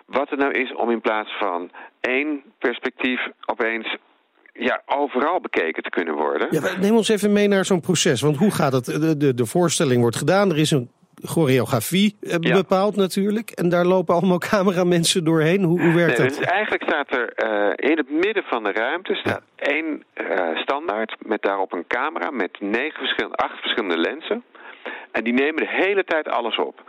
wat 0.07 0.31
het 0.31 0.39
nou 0.39 0.53
is 0.53 0.75
om 0.75 0.91
in 0.91 1.01
plaats 1.01 1.31
van 1.39 1.71
één 2.01 2.43
perspectief 2.59 3.21
opeens 3.45 3.97
ja, 4.59 4.83
overal 4.87 5.41
bekeken 5.41 5.83
te 5.83 5.91
kunnen 5.91 6.15
worden. 6.15 6.49
Ja, 6.51 6.79
neem 6.81 6.97
ons 6.97 7.09
even 7.09 7.33
mee 7.33 7.49
naar 7.49 7.65
zo'n 7.65 7.81
proces. 7.81 8.21
Want 8.21 8.37
hoe 8.37 8.51
gaat 8.51 8.73
het? 8.73 8.85
De, 8.85 9.17
de, 9.17 9.35
de 9.35 9.47
voorstelling 9.47 10.01
wordt 10.01 10.17
gedaan, 10.17 10.51
er 10.51 10.59
is 10.59 10.71
een 10.71 10.91
choreografie 11.25 12.17
eh, 12.21 12.37
ja. 12.41 12.55
bepaald 12.55 12.97
natuurlijk. 12.97 13.51
En 13.51 13.69
daar 13.69 13.85
lopen 13.85 14.15
allemaal 14.15 14.39
cameramensen 14.53 15.25
doorheen. 15.25 15.63
Hoe, 15.63 15.81
hoe 15.81 15.95
werkt 15.95 16.19
nee, 16.19 16.29
dat? 16.29 16.39
Dus 16.39 16.47
eigenlijk 16.47 16.83
staat 16.83 17.11
er 17.11 17.33
uh, 17.37 17.91
in 17.91 17.97
het 17.97 18.11
midden 18.11 18.43
van 18.43 18.65
de 18.65 18.73
ruimte 18.73 19.15
staat 19.15 19.43
ja. 19.57 19.67
één 19.67 20.05
uh, 20.15 20.57
standaard 20.57 21.17
met 21.19 21.43
daarop 21.43 21.73
een 21.73 21.87
camera 21.87 22.31
met 22.31 22.61
negen 22.61 22.99
verschillende, 22.99 23.37
acht 23.37 23.61
verschillende 23.61 23.99
lenzen. 23.99 24.45
En 25.13 25.25
die 25.25 25.33
nemen 25.33 25.57
de 25.57 25.69
hele 25.71 26.05
tijd 26.05 26.29
alles 26.29 26.59
op. 26.59 26.83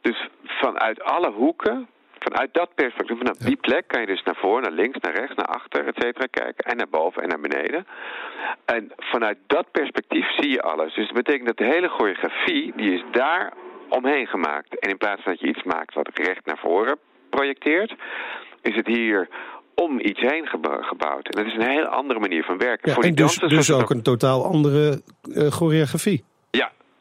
Dus 0.00 0.28
vanuit 0.42 1.02
alle 1.02 1.30
hoeken 1.30 1.88
vanuit 2.22 2.54
dat 2.54 2.74
perspectief, 2.74 3.18
ja. 3.22 3.46
die 3.46 3.56
plek, 3.56 3.84
kan 3.86 4.00
je 4.00 4.06
dus 4.06 4.22
naar 4.22 4.36
voren, 4.36 4.62
naar 4.62 4.78
links, 4.82 4.98
naar 4.98 5.14
rechts, 5.14 5.34
naar 5.34 5.46
achter, 5.46 5.86
et 5.86 5.96
cetera, 6.02 6.26
kijken. 6.30 6.64
En 6.64 6.76
naar 6.76 6.88
boven 6.90 7.22
en 7.22 7.28
naar 7.28 7.40
beneden. 7.40 7.86
En 8.64 8.92
vanuit 8.96 9.38
dat 9.46 9.66
perspectief 9.70 10.26
zie 10.36 10.50
je 10.50 10.62
alles. 10.62 10.94
Dus 10.94 11.06
dat 11.06 11.22
betekent 11.22 11.46
dat 11.46 11.56
de 11.56 11.72
hele 11.74 11.88
choreografie, 11.88 12.72
die 12.76 12.92
is 12.92 13.04
daar 13.12 13.52
omheen 13.88 14.26
gemaakt. 14.26 14.78
En 14.78 14.90
in 14.90 14.98
plaats 14.98 15.22
van 15.22 15.32
dat 15.32 15.40
je 15.40 15.48
iets 15.48 15.62
maakt 15.62 15.94
wat 15.94 16.10
recht 16.12 16.46
naar 16.46 16.58
voren 16.58 16.98
projecteert, 17.30 17.94
is 18.62 18.76
het 18.76 18.86
hier 18.86 19.28
om 19.74 20.00
iets 20.00 20.20
heen 20.20 20.46
gebouwd. 20.80 21.28
En 21.28 21.42
dat 21.42 21.46
is 21.46 21.54
een 21.54 21.70
hele 21.70 21.88
andere 21.88 22.20
manier 22.20 22.44
van 22.44 22.58
werken. 22.58 22.88
Ja, 22.88 22.94
Voor 22.94 23.04
en 23.04 23.14
dus, 23.14 23.38
dus 23.38 23.72
ook 23.72 23.90
een 23.90 24.02
totaal 24.02 24.44
andere 24.44 25.02
uh, 25.24 25.46
choreografie. 25.46 26.24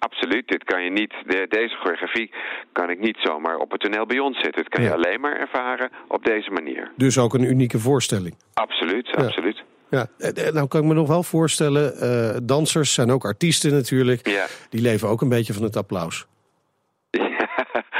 Absoluut, 0.08 0.48
dit 0.48 0.63
kan 0.63 0.84
je 0.84 0.89
niet, 0.89 1.13
de, 1.25 1.46
deze 1.50 1.75
choreografie 1.75 2.31
kan 2.72 2.89
ik 2.89 3.00
niet 3.00 3.17
zomaar 3.20 3.58
op 3.58 3.72
het 3.72 3.81
toneel 3.81 4.05
bij 4.05 4.20
ons 4.20 4.39
zetten. 4.39 4.62
Het 4.62 4.74
kan 4.74 4.84
ja. 4.84 4.89
je 4.89 4.96
alleen 4.96 5.20
maar 5.20 5.39
ervaren 5.39 5.89
op 6.08 6.25
deze 6.25 6.51
manier. 6.51 6.91
Dus 6.96 7.17
ook 7.17 7.34
een 7.34 7.43
unieke 7.43 7.79
voorstelling? 7.79 8.36
Absoluut, 8.53 9.08
ja. 9.08 9.24
absoluut. 9.24 9.63
Ja, 9.89 10.08
nou 10.53 10.67
kan 10.67 10.81
ik 10.81 10.88
me 10.88 10.93
nog 10.93 11.08
wel 11.08 11.24
voorstellen, 11.24 11.93
uh, 12.03 12.38
dansers 12.43 12.93
zijn 12.93 13.12
ook 13.12 13.25
artiesten 13.25 13.72
natuurlijk. 13.72 14.27
Ja. 14.27 14.46
Die 14.70 14.81
leven 14.81 15.08
ook 15.08 15.22
een 15.22 15.29
beetje 15.29 15.53
van 15.53 15.63
het 15.63 15.75
applaus. 15.75 16.25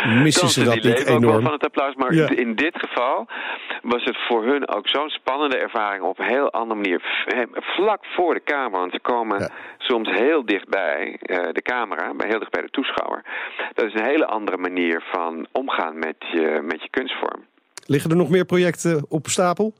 Missen 0.06 0.50
ze 0.50 0.64
dat 0.64 0.84
niet 0.84 1.06
enorm? 1.06 1.44
van 1.44 1.52
het 1.52 1.66
applaus, 1.66 1.96
maar 1.96 2.14
ja. 2.14 2.30
in 2.30 2.56
dit 2.56 2.76
geval 2.78 3.28
was 3.82 4.04
het 4.04 4.18
voor 4.28 4.46
hun 4.46 4.68
ook 4.68 4.88
zo'n 4.88 5.10
spannende 5.10 5.58
ervaring 5.58 6.04
op 6.04 6.20
een 6.20 6.26
heel 6.26 6.52
andere 6.52 6.80
manier. 6.80 7.02
Vlak 7.54 8.06
voor 8.06 8.34
de 8.34 8.44
camera, 8.44 8.80
want 8.80 8.92
ze 8.92 9.00
komen 9.00 9.40
ja. 9.40 9.50
soms 9.78 10.10
heel 10.10 10.46
dichtbij 10.46 11.20
uh, 11.22 11.38
de 11.52 11.62
camera, 11.62 12.14
maar 12.14 12.28
heel 12.28 12.40
dicht 12.40 12.52
bij 12.52 12.62
de 12.62 12.70
toeschouwer. 12.70 13.24
Dat 13.74 13.86
is 13.86 13.94
een 13.94 14.06
hele 14.06 14.26
andere 14.26 14.58
manier 14.58 15.04
van 15.12 15.48
omgaan 15.52 16.00
met 16.00 16.16
je, 16.20 16.62
met 16.64 16.82
je 16.82 16.90
kunstvorm. 16.90 17.46
Liggen 17.86 18.12
er 18.12 18.18
nog 18.18 18.30
meer 18.30 18.46
projecten 18.46 19.06
op 19.10 19.28
stapel? 19.28 19.74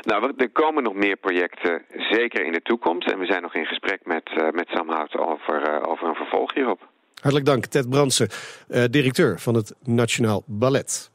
Nou, 0.00 0.32
er 0.36 0.50
komen 0.50 0.82
nog 0.82 0.94
meer 0.94 1.16
projecten, 1.16 1.82
zeker 2.10 2.44
in 2.44 2.52
de 2.52 2.62
toekomst. 2.62 3.10
En 3.10 3.18
we 3.18 3.26
zijn 3.26 3.42
nog 3.42 3.54
in 3.54 3.66
gesprek 3.66 4.00
met, 4.04 4.30
uh, 4.36 4.50
met 4.50 4.68
Sam 4.68 4.90
Hout 4.90 5.16
over, 5.16 5.68
uh, 5.68 5.90
over 5.90 6.08
een 6.08 6.14
vervolg 6.14 6.54
hierop. 6.54 6.92
Hartelijk 7.24 7.50
dank, 7.50 7.66
Ted 7.66 7.88
Brandsen, 7.88 8.28
uh, 8.68 8.84
directeur 8.90 9.40
van 9.40 9.54
het 9.54 9.74
Nationaal 9.82 10.42
Ballet. 10.46 11.10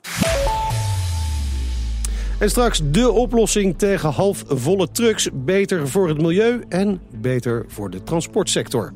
En 2.40 2.50
straks 2.50 2.82
de 2.84 3.12
oplossing 3.12 3.78
tegen 3.78 4.10
halfvolle 4.12 4.92
trucks. 4.92 5.30
Beter 5.34 5.88
voor 5.88 6.08
het 6.08 6.22
milieu 6.22 6.64
en 6.70 7.02
beter 7.12 7.66
voor 7.68 7.90
de 7.90 8.04
transportsector. 8.04 8.94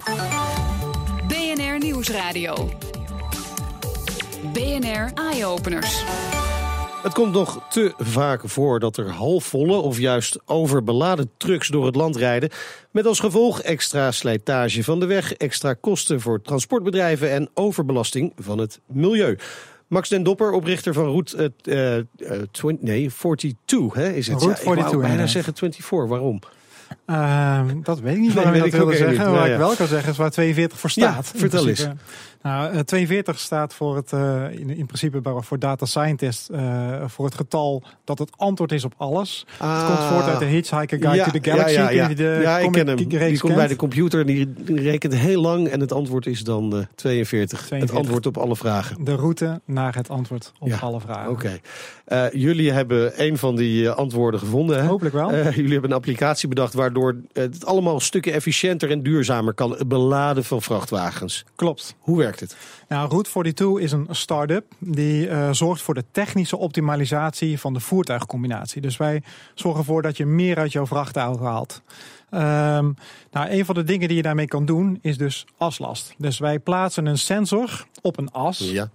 BNR 1.27 1.77
Nieuwsradio. 1.79 2.69
BNR 4.53 5.11
Eye-Openers. 5.13 6.03
Het 7.03 7.13
komt 7.13 7.33
nog 7.33 7.65
te 7.69 7.93
vaak 7.97 8.41
voor 8.45 8.79
dat 8.79 8.97
er 8.97 9.09
halfvolle 9.09 9.77
of 9.77 9.97
juist 9.97 10.39
overbeladen 10.45 11.29
trucks 11.37 11.67
door 11.67 11.85
het 11.85 11.95
land 11.95 12.15
rijden. 12.15 12.49
Met 12.91 13.05
als 13.05 13.19
gevolg 13.19 13.61
extra 13.61 14.11
slijtage 14.11 14.83
van 14.83 14.99
de 14.99 15.05
weg, 15.05 15.33
extra 15.33 15.73
kosten 15.73 16.21
voor 16.21 16.41
transportbedrijven 16.41 17.31
en 17.31 17.49
overbelasting 17.53 18.33
van 18.35 18.57
het 18.57 18.79
milieu. 18.85 19.37
Max 19.87 20.09
den 20.09 20.23
Dopper, 20.23 20.51
oprichter 20.51 20.93
van 20.93 21.05
Route 21.05 21.51
eh, 21.63 21.97
eh, 21.97 22.05
20, 22.51 22.87
nee, 22.87 23.09
42 23.09 23.93
hè, 23.93 24.09
is 24.09 24.27
het. 24.27 24.41
Route 24.41 24.63
Ja, 24.63 24.71
ik 24.71 24.77
wou 24.77 24.77
42, 24.77 24.99
bijna 24.99 25.27
zeggen 25.27 25.53
24. 25.55 26.07
Waarom? 26.07 26.39
Ehm, 27.05 27.81
dat 27.83 27.99
weet 27.99 28.13
ik 28.13 28.19
niet 28.19 28.33
Nee, 28.33 28.43
waarom 28.43 28.57
dat 28.57 28.65
ik 28.65 28.73
wilde 28.73 28.95
zeggen. 28.95 29.31
niet. 29.31 29.35
Ja, 29.35 29.45
ik 29.45 29.57
wel 29.57 29.75
kan 29.75 29.87
zeggen 29.87 30.11
is 30.11 30.17
waar 30.17 30.31
42 30.31 30.79
voor 30.79 30.89
staat. 30.89 31.31
vertel 31.35 31.63
principe. 31.63 31.95
Nou, 32.43 32.73
eh, 32.73 32.79
42 32.79 33.39
staat 33.39 33.73
voor 33.73 33.95
het, 33.95 34.13
eh, 34.13 34.43
in, 34.51 34.69
in 34.69 34.85
principe 34.85 35.21
voor 35.39 35.59
data 35.59 35.85
scientist 35.85 36.49
eh, 36.49 37.03
voor 37.05 37.25
het 37.25 37.35
getal 37.35 37.83
dat 38.03 38.19
het 38.19 38.29
antwoord 38.37 38.71
is 38.71 38.85
op 38.85 38.93
alles. 38.97 39.45
het 39.57 39.85
komt 39.85 39.99
voort 39.99 40.25
uit 40.25 40.39
de 40.39 40.45
Hitchhiker 40.45 41.01
Guide 41.01 41.23
to 41.23 41.39
the 41.39 41.49
Galaxy. 41.49 41.79
Ah. 41.79 41.83
Ja, 41.83 41.89
ja, 41.89 42.09
ja. 42.09 42.15
De 42.15 42.39
ja 42.41 42.59
ik 42.59 42.71
ken 42.71 42.87
hem. 42.87 42.95
Die 42.95 43.39
komt 43.39 43.55
bij 43.55 43.67
de 43.67 43.75
computer 43.75 44.19
en 44.19 44.25
die 44.25 44.53
rekent 44.65 45.15
heel 45.15 45.41
lang. 45.41 45.67
En 45.67 45.79
het 45.79 45.91
antwoord 45.91 46.25
is 46.25 46.43
dan 46.43 46.77
eh, 46.77 46.85
42. 46.95 47.59
Het 47.59 47.67
42. 47.67 47.97
antwoord 47.97 48.25
op 48.25 48.37
alle 48.37 48.55
vragen. 48.55 49.03
De 49.03 49.15
route 49.15 49.61
naar 49.65 49.95
het 49.95 50.09
antwoord 50.09 50.51
op 50.59 50.67
Ja, 50.67 50.77
alle 50.77 50.99
vragen. 50.99 51.31
Oké. 51.31 51.59
Eh, 52.05 52.25
jullie 52.31 52.71
hebben 52.71 53.21
een 53.21 53.37
van 53.37 53.55
die 53.55 53.87
eh, 53.87 53.95
antwoorden 53.95 54.39
gevonden. 54.39 54.81
Hè? 54.81 54.87
Hopelijk 54.87 55.15
wel. 55.15 55.31
Eh, 55.31 55.55
jullie 55.55 55.71
hebben 55.71 55.89
een 55.89 55.95
applicatie 55.95 56.47
bedacht 56.47 56.73
waardoor 56.73 57.15
eh, 57.33 57.43
het 57.43 57.65
allemaal 57.65 57.99
stukken 57.99 58.33
efficiënter 58.33 58.91
en 58.91 59.03
duurzamer 59.03 59.53
kan. 59.53 59.77
Beladen 59.87 60.43
van 60.43 60.61
vrachtwagens. 60.61 61.45
Klopt. 61.55 61.95
Hoe 61.99 62.17
werkt 62.17 62.32
het? 62.39 62.57
Nou, 62.87 63.09
Route 63.09 63.29
42 63.29 63.83
is 63.83 63.91
een 63.91 64.07
start-up 64.09 64.65
die 64.79 65.27
eh, 65.27 65.51
zorgt 65.51 65.81
voor 65.81 65.93
de 65.93 66.03
technische 66.11 66.57
optimalisatie 66.57 67.59
van 67.59 67.73
de 67.73 67.79
voertuigcombinatie. 67.79 68.81
Dus 68.81 68.97
wij 68.97 69.23
zorgen 69.53 69.79
ervoor 69.79 70.01
dat 70.01 70.17
je 70.17 70.25
meer 70.25 70.57
uit 70.57 70.71
jouw 70.71 70.85
vrachtauto 70.85 71.43
haalt. 71.43 71.81
Ehm, 72.29 72.91
nou, 73.31 73.49
een 73.49 73.65
van 73.65 73.75
de 73.75 73.83
dingen 73.83 74.07
die 74.07 74.17
je 74.17 74.23
daarmee 74.23 74.47
kan 74.47 74.65
doen 74.65 74.99
is 75.01 75.17
dus 75.17 75.45
aslast. 75.57 76.13
Dus 76.17 76.39
wij 76.39 76.59
plaatsen 76.59 77.05
een 77.05 77.17
sensor 77.17 77.85
op 78.01 78.17
een 78.17 78.31
as. 78.31 78.57
Ja. 78.57 78.89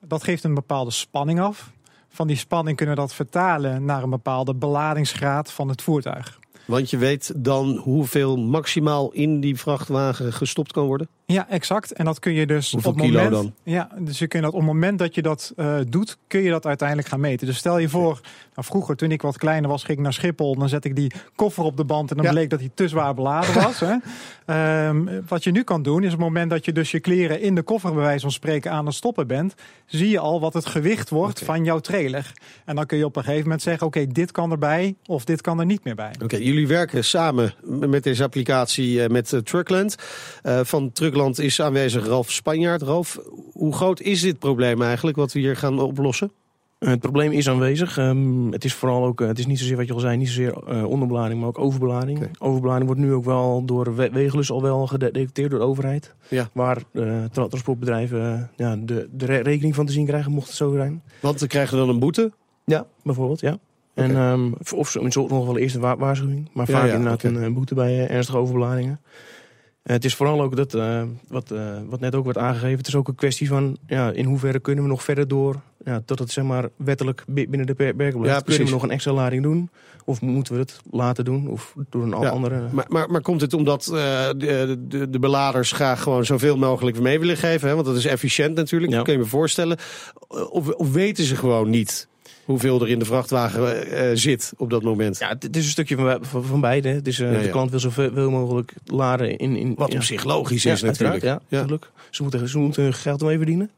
Dat 0.00 0.24
geeft 0.24 0.44
een 0.44 0.54
bepaalde 0.54 0.90
spanning 0.90 1.40
af. 1.40 1.70
Van 2.08 2.26
die 2.26 2.36
spanning 2.36 2.76
kunnen 2.76 2.94
we 2.94 3.00
dat 3.00 3.14
vertalen 3.14 3.84
naar 3.84 4.02
een 4.02 4.10
bepaalde 4.10 4.54
beladingsgraad 4.54 5.52
van 5.52 5.68
het 5.68 5.82
voertuig. 5.82 6.40
Want 6.64 6.90
je 6.90 6.96
weet 6.96 7.32
dan 7.36 7.76
hoeveel 7.76 8.36
maximaal 8.36 9.12
in 9.12 9.40
die 9.40 9.56
vrachtwagen 9.56 10.32
gestopt 10.32 10.72
kan 10.72 10.86
worden? 10.86 11.08
Ja, 11.26 11.48
exact. 11.48 11.92
En 11.92 12.04
dat 12.04 12.18
kun 12.18 12.32
je 12.32 12.46
dus 12.46 12.72
Hoeveel 12.72 12.90
op 12.90 12.96
het 12.96 13.06
kilo 13.06 13.22
moment. 13.22 13.42
dan? 13.42 13.52
Ja, 13.74 13.88
dus 13.98 14.18
je 14.18 14.26
kunt 14.26 14.42
dat 14.42 14.52
op 14.52 14.58
het 14.58 14.68
moment 14.68 14.98
dat 14.98 15.14
je 15.14 15.22
dat 15.22 15.52
eh, 15.56 15.76
doet, 15.88 16.18
kun 16.26 16.40
je 16.42 16.50
dat 16.50 16.66
uiteindelijk 16.66 17.08
gaan 17.08 17.20
meten. 17.20 17.46
Dus 17.46 17.56
stel 17.56 17.78
je 17.78 17.88
voor, 17.88 18.20
nou, 18.54 18.66
vroeger 18.66 18.96
toen 18.96 19.10
ik 19.10 19.22
wat 19.22 19.38
kleiner 19.38 19.70
was, 19.70 19.84
ging 19.84 19.98
ik 19.98 20.04
naar 20.04 20.12
Schiphol. 20.12 20.56
Dan 20.56 20.68
zet 20.68 20.84
ik 20.84 20.96
die 20.96 21.12
koffer 21.36 21.64
op 21.64 21.76
de 21.76 21.84
band 21.84 22.10
en 22.10 22.16
dan 22.16 22.24
Ja. 22.26 22.32
bleek 22.32 22.50
dat 22.50 22.60
hij 22.60 22.70
te 22.74 22.88
zwaar 22.88 23.14
beladen 23.14 23.54
was. 23.54 23.80
hè. 23.86 23.94
Ehm, 24.46 25.20
wat 25.28 25.44
je 25.44 25.50
nu 25.50 25.62
kan 25.62 25.82
doen, 25.82 26.00
is 26.00 26.04
op 26.12 26.18
het 26.18 26.20
moment 26.20 26.50
dat 26.50 26.64
je 26.64 26.72
dus 26.72 26.90
je 26.90 27.00
kleren 27.00 27.40
in 27.40 27.54
de 27.54 27.62
koffer 27.62 27.92
bij 27.94 28.02
wijze 28.02 28.20
van 28.20 28.30
spreken 28.30 28.70
aan 28.72 28.86
het 28.86 28.94
stoppen 28.94 29.26
bent, 29.26 29.54
zie 29.86 30.08
je 30.08 30.18
al 30.18 30.40
wat 30.40 30.54
het 30.54 30.66
gewicht 30.66 31.10
wordt 31.10 31.40
van 31.44 31.64
jouw 31.64 31.78
trailer. 31.78 32.32
En 32.64 32.76
dan 32.76 32.86
kun 32.86 32.98
je 32.98 33.04
op 33.04 33.16
een 33.16 33.22
gegeven 33.22 33.42
moment 33.44 33.62
zeggen, 33.62 33.86
oké, 33.86 34.06
dit 34.06 34.30
kan 34.32 34.50
erbij 34.50 34.94
of 35.06 35.24
dit 35.24 35.40
kan 35.40 35.58
er 35.60 35.66
niet 35.66 35.84
meer 35.84 35.94
bij. 35.94 36.12
Oké, 36.22 36.36
jullie 36.36 36.66
werken 36.66 37.04
samen 37.04 37.54
met 37.66 38.02
deze 38.02 38.22
applicatie 38.22 39.02
eh, 39.02 39.08
met 39.10 39.32
eh, 39.32 39.40
Truckland. 39.40 39.96
Eh, 40.42 40.60
van 40.62 40.92
Truckland 41.12 41.38
is 41.38 41.60
aanwezig 41.60 42.06
Ralf 42.06 42.30
Spanjaard. 42.30 42.82
Ralf, 42.82 43.18
hoe 43.52 43.72
groot 43.74 44.00
is 44.00 44.20
dit 44.20 44.38
probleem 44.38 44.82
eigenlijk 44.82 45.16
wat 45.16 45.32
we 45.32 45.38
hier 45.38 45.56
gaan 45.56 45.80
oplossen? 45.80 46.32
Het 46.78 47.00
probleem 47.00 47.32
is 47.32 47.48
aanwezig. 47.48 47.98
Ehm, 47.98 48.50
het 48.52 48.64
is 48.64 48.74
vooral 48.74 49.04
ook, 49.04 49.20
eh, 49.20 49.26
het 49.26 49.38
is 49.38 49.46
niet 49.46 49.58
zozeer 49.58 49.76
wat 49.76 49.86
je 49.86 49.92
al 49.92 49.98
zei, 50.00 50.16
niet 50.16 50.26
zozeer 50.28 50.52
eh, 50.66 50.84
onderbelading, 50.84 51.38
maar 51.40 51.48
ook 51.48 51.58
overbelading. 51.58 52.28
Overbelading 52.38 52.86
wordt 52.86 53.00
nu 53.00 53.12
ook 53.12 53.24
wel 53.24 53.64
door 53.64 53.94
we- 53.96 54.10
Wegelus 54.10 54.50
al 54.50 54.62
wel 54.62 54.86
gedetecteerd 54.86 55.50
door 55.50 55.58
de 55.60 55.64
overheid. 55.66 56.14
Ja. 56.28 56.48
Waar 56.52 56.76
eh, 56.92 57.24
tra- 57.32 57.46
transportbedrijven 57.48 58.50
ja, 58.56 58.76
de, 58.76 59.08
de 59.12 59.26
re- 59.26 59.40
rekening 59.40 59.74
van 59.74 59.86
te 59.86 59.92
zien 59.92 60.06
krijgen, 60.06 60.32
mocht 60.32 60.46
het 60.46 60.56
zo 60.56 60.72
zijn. 60.74 61.02
Want 61.20 61.40
we 61.40 61.46
krijgen 61.46 61.76
dan 61.78 61.88
een 61.88 61.98
boete. 61.98 62.32
Ja, 62.64 62.86
bijvoorbeeld, 63.02 63.40
ja. 63.40 63.58
En, 63.94 64.10
Oké. 64.10 64.18
ehm, 64.18 64.50
of 64.74 64.90
zo- 64.90 65.02
nog 65.26 65.46
wel 65.46 65.58
eerst 65.58 65.74
een 65.74 65.80
wa- 65.80 65.96
waarschuwing, 65.96 66.48
maar 66.52 66.66
vaak 66.66 66.86
ja, 66.86 66.92
inderdaad 66.94 67.22
een, 67.22 67.54
boete 67.54 67.74
bij 67.74 68.08
ernstige 68.08 68.38
overbeladingen. 68.38 69.00
Eh, 69.82 69.92
het 69.94 70.04
is 70.04 70.14
vooral 70.14 70.42
ook 70.42 70.56
dat, 70.56 70.74
eh, 70.74 71.02
wat, 71.28 71.50
eh, 71.50 71.76
wat 71.88 72.00
net 72.00 72.14
ook 72.14 72.24
werd 72.24 72.38
aangegeven, 72.38 72.78
het 72.78 72.86
is 72.86 72.94
ook 72.94 73.08
een 73.08 73.14
kwestie 73.14 73.48
van 73.48 73.76
ja, 73.86 74.10
in 74.10 74.24
hoeverre 74.24 74.58
kunnen 74.60 74.84
we 74.84 74.90
nog 74.90 75.02
verder 75.02 75.28
door, 75.28 75.60
ja, 75.84 76.02
tot 76.04 76.18
het 76.18 76.30
zeg 76.30 76.44
maar 76.44 76.68
wettelijk 76.76 77.24
bi- 77.26 77.48
binnen 77.48 77.66
de 77.66 77.74
per- 77.74 77.94
perken 77.94 78.20
blijft. 78.20 78.38
Ja, 78.38 78.44
kunnen 78.46 78.64
we 78.66 78.72
nog 78.72 78.82
een 78.82 78.90
extra 78.90 79.12
lading 79.12 79.42
doen? 79.42 79.70
Of 80.04 80.20
moeten 80.20 80.54
we 80.54 80.60
het 80.60 80.80
laten 80.90 81.24
doen? 81.24 81.48
Of 81.48 81.74
door 81.90 82.02
een 82.02 82.20
Ja, 82.20 82.28
andere... 82.28 82.68
Maar, 82.72 82.84
maar, 82.88 83.10
maar 83.10 83.20
komt 83.20 83.40
het 83.40 83.54
omdat 83.54 83.82
de, 83.84 84.76
de, 84.88 85.10
de 85.10 85.18
beladers 85.18 85.72
graag 85.72 86.02
gewoon 86.02 86.24
zoveel 86.24 86.56
mogelijk 86.56 87.00
mee 87.00 87.18
willen 87.18 87.36
geven? 87.36 87.68
Hè? 87.68 87.74
Want 87.74 87.86
dat 87.86 87.96
is 87.96 88.04
efficiënt 88.06 88.54
natuurlijk, 88.54 88.90
Ja. 88.90 88.96
dat 88.96 89.06
kun 89.06 89.14
je 89.16 89.20
me 89.22 89.26
voorstellen. 89.26 89.78
Of, 90.50 90.68
of 90.68 90.92
weten 90.92 91.24
ze 91.24 91.36
gewoon 91.36 91.70
niet 91.70 92.08
hoeveel 92.44 92.80
er 92.80 92.88
in 92.88 92.98
de 92.98 93.04
vrachtwagen 93.04 93.86
eh, 93.90 94.10
zit 94.14 94.52
op 94.56 94.70
dat 94.70 94.82
moment? 94.82 95.18
Ja, 95.18 95.28
het, 95.28 95.56
is 95.56 95.64
een 95.64 95.70
stukje 95.70 95.96
van, 95.96 96.18
van, 96.20 96.44
van 96.44 96.60
beide. 96.60 96.88
Eh, 97.04 97.12
Ja, 97.16 97.30
ja. 97.30 97.40
De 97.42 97.48
klant 97.50 97.70
wil 97.70 97.80
zoveel 97.80 98.30
mogelijk 98.30 98.72
laden 98.84 99.36
in... 99.38 99.56
in 99.56 99.74
Wat 99.74 99.92
ja. 99.92 99.98
op 99.98 100.02
zich 100.04 100.24
logisch 100.24 100.64
is 100.66 100.82
natuurlijk. 100.82 101.22
Ja, 101.22 101.40
natuurlijk. 101.48 101.90
Ze, 102.10 102.22
moeten, 102.22 102.48
ze 102.48 102.58
moeten 102.58 102.82
hun 102.82 102.94
geld 102.94 103.20
ermee 103.20 103.36
verdienen. 103.36 103.70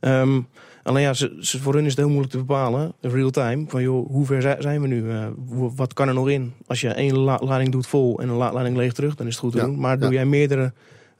Ehm, 0.00 0.40
alleen 0.82 1.02
ja, 1.02 1.14
ze, 1.14 1.36
ze, 1.40 1.60
voor 1.60 1.74
hun 1.74 1.82
is 1.84 1.88
het 1.90 1.98
heel 1.98 2.08
moeilijk 2.08 2.32
te 2.32 2.38
bepalen, 2.38 2.92
real 3.00 3.30
time, 3.30 3.64
van 3.68 3.82
joh, 3.82 4.10
hoe 4.10 4.26
ver 4.26 4.42
zi- 4.42 4.54
zijn 4.62 4.80
we 4.80 4.86
nu? 4.86 5.10
Eh, 5.10 5.26
wat 5.76 5.92
kan 5.92 6.08
er 6.08 6.14
nog 6.14 6.28
in? 6.28 6.52
Als 6.66 6.80
je 6.80 6.88
één 6.88 7.18
la- 7.18 7.40
lading 7.44 7.70
doet 7.72 7.86
vol 7.86 8.18
en 8.20 8.28
een 8.28 8.36
la- 8.36 8.52
lading 8.52 8.76
leeg 8.76 8.92
terug, 8.92 9.14
dan 9.14 9.26
is 9.26 9.32
het 9.32 9.42
goed 9.42 9.52
te 9.52 9.58
doen. 9.58 9.78
Maar 9.78 9.98
doe 9.98 10.12
jij 10.12 10.26
meerdere 10.26 10.72